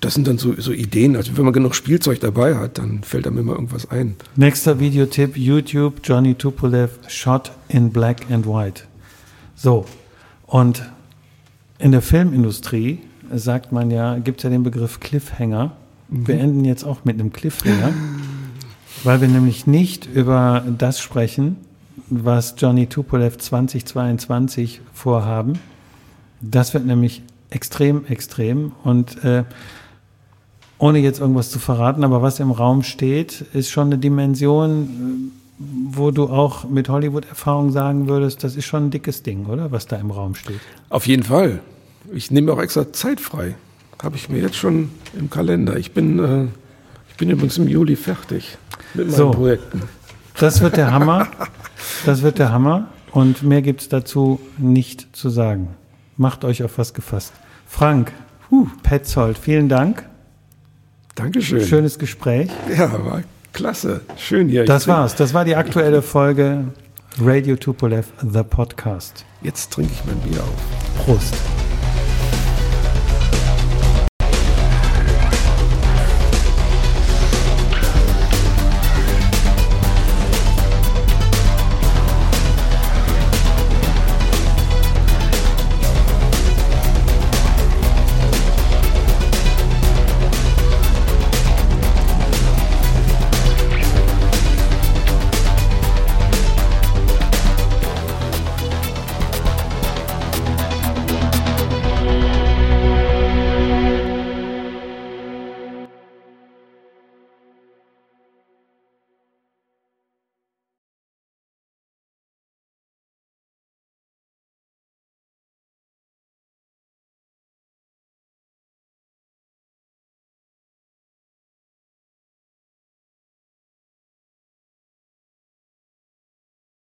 [0.00, 1.16] das sind dann so, so Ideen.
[1.16, 4.16] Also wenn man genug Spielzeug dabei hat, dann fällt einem immer irgendwas ein.
[4.36, 8.84] Nächster Videotipp, YouTube, Johnny Tupolev, Shot in Black and White.
[9.62, 9.84] So,
[10.46, 10.82] und
[11.78, 13.00] in der Filmindustrie
[13.30, 15.72] sagt man ja, gibt es ja den Begriff Cliffhanger.
[16.08, 16.28] Mhm.
[16.28, 17.92] Wir enden jetzt auch mit einem Cliffhanger,
[19.04, 21.56] weil wir nämlich nicht über das sprechen,
[22.08, 25.58] was Johnny Tupolev 2022 vorhaben.
[26.40, 29.44] Das wird nämlich extrem, extrem und äh,
[30.78, 36.10] ohne jetzt irgendwas zu verraten, aber was im Raum steht, ist schon eine Dimension, wo
[36.10, 39.70] du auch mit Hollywood-Erfahrung sagen würdest, das ist schon ein dickes Ding, oder?
[39.70, 40.60] Was da im Raum steht.
[40.88, 41.60] Auf jeden Fall.
[42.12, 43.54] Ich nehme auch extra Zeit frei.
[44.02, 45.76] Habe ich mir jetzt schon im Kalender.
[45.76, 46.44] Ich bin, äh,
[47.10, 48.56] ich bin übrigens im Juli fertig
[48.94, 49.82] mit meinen so, Projekten.
[50.38, 51.28] Das wird der Hammer.
[52.06, 52.88] Das wird der Hammer.
[53.12, 55.68] Und mehr gibt es dazu nicht zu sagen.
[56.16, 57.34] Macht euch auf was gefasst.
[57.66, 58.12] Frank,
[58.50, 60.08] uh, Petzold, vielen Dank.
[61.16, 61.66] Dankeschön.
[61.66, 62.50] Schönes Gespräch.
[62.74, 63.22] Ja, war
[63.52, 64.64] Klasse, schön hier.
[64.64, 65.14] Das war's.
[65.16, 66.64] Das war die aktuelle Folge
[67.20, 69.24] Radio Tupolev, The Podcast.
[69.42, 71.04] Jetzt trinke ich mein Bier auf.
[71.04, 71.34] Prost.